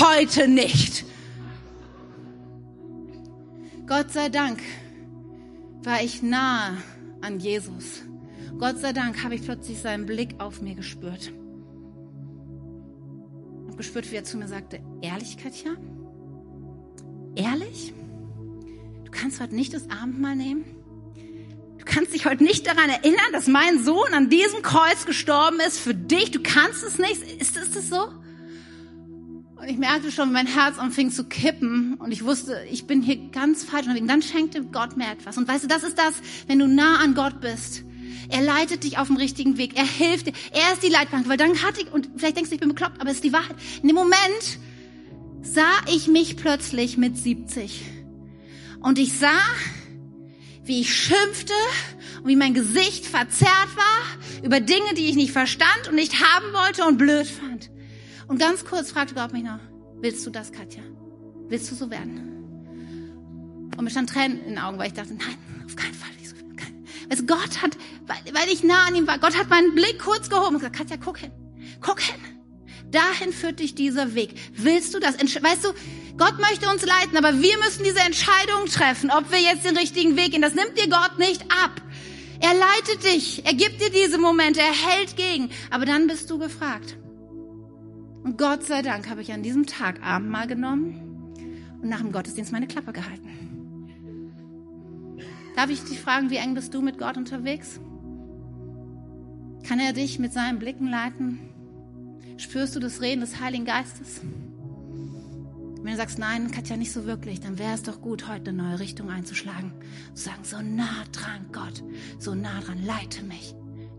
[0.00, 1.04] Heute nicht.
[3.86, 4.60] Gott sei Dank
[5.82, 6.78] war ich nahe
[7.20, 8.02] an Jesus.
[8.58, 11.32] Gott sei Dank habe ich plötzlich seinen Blick auf mir gespürt.
[13.76, 15.72] Gespürt, wie er zu mir sagte, ehrlich, Katja?
[17.34, 17.92] Ehrlich?
[19.04, 20.64] Du kannst heute nicht das Abendmahl nehmen?
[21.78, 25.78] Du kannst dich heute nicht daran erinnern, dass mein Sohn an diesem Kreuz gestorben ist
[25.78, 26.30] für dich?
[26.30, 27.22] Du kannst es nicht?
[27.40, 28.08] Ist, ist das so?
[29.56, 33.30] Und ich merkte schon, mein Herz anfing zu kippen und ich wusste, ich bin hier
[33.30, 35.38] ganz falsch Und Dann schenkte Gott mir etwas.
[35.38, 36.14] Und weißt du, das ist das,
[36.46, 37.82] wenn du nah an Gott bist.
[38.28, 39.76] Er leitet dich auf dem richtigen Weg.
[39.76, 40.32] Er hilft dir.
[40.52, 41.28] Er ist die Leitbank.
[41.28, 43.32] Weil dann hatte ich, und vielleicht denkst du, ich bin bekloppt, aber es ist die
[43.32, 43.56] Wahrheit.
[43.82, 44.58] In dem Moment
[45.42, 47.82] sah ich mich plötzlich mit 70.
[48.80, 49.40] Und ich sah,
[50.64, 51.52] wie ich schimpfte
[52.22, 56.52] und wie mein Gesicht verzerrt war über Dinge, die ich nicht verstand und nicht haben
[56.52, 57.70] wollte und blöd fand.
[58.26, 59.60] Und ganz kurz fragte Gott mich noch,
[60.00, 60.82] willst du das, Katja?
[61.48, 62.30] Willst du so werden?
[63.76, 65.36] Und mir stand Tränen in den Augen, weil ich dachte, nein,
[65.66, 66.04] auf keinen Fall.
[67.10, 67.76] Also Gott hat,
[68.06, 70.76] weil, weil ich nah an ihm war, Gott hat meinen Blick kurz gehoben und gesagt,
[70.76, 71.32] Katja, guck hin,
[71.80, 72.20] guck hin.
[72.90, 74.34] Dahin führt dich dieser Weg.
[74.54, 75.16] Willst du das?
[75.18, 75.68] Weißt du,
[76.16, 80.16] Gott möchte uns leiten, aber wir müssen diese Entscheidung treffen, ob wir jetzt den richtigen
[80.16, 80.42] Weg gehen.
[80.42, 81.82] Das nimmt dir Gott nicht ab.
[82.40, 85.50] Er leitet dich, er gibt dir diese Momente, er hält gegen.
[85.70, 86.96] Aber dann bist du gefragt.
[88.22, 91.32] Und Gott sei Dank habe ich an diesem Tag Abendmahl genommen
[91.82, 93.43] und nach dem Gottesdienst meine Klappe gehalten.
[95.54, 97.80] Darf ich dich fragen, wie eng bist du mit Gott unterwegs?
[99.62, 101.38] Kann er dich mit seinen Blicken leiten?
[102.36, 104.20] Spürst du das Reden des Heiligen Geistes?
[105.84, 108.62] Wenn du sagst, nein, Katja, nicht so wirklich, dann wäre es doch gut, heute eine
[108.62, 109.72] neue Richtung einzuschlagen.
[110.14, 111.84] Zu sagen, so nah dran, Gott,
[112.18, 113.54] so nah dran, leite mich,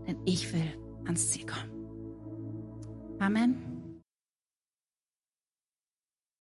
[0.06, 0.72] denn ich will
[1.04, 1.70] ans Ziel kommen.
[3.20, 3.65] Amen.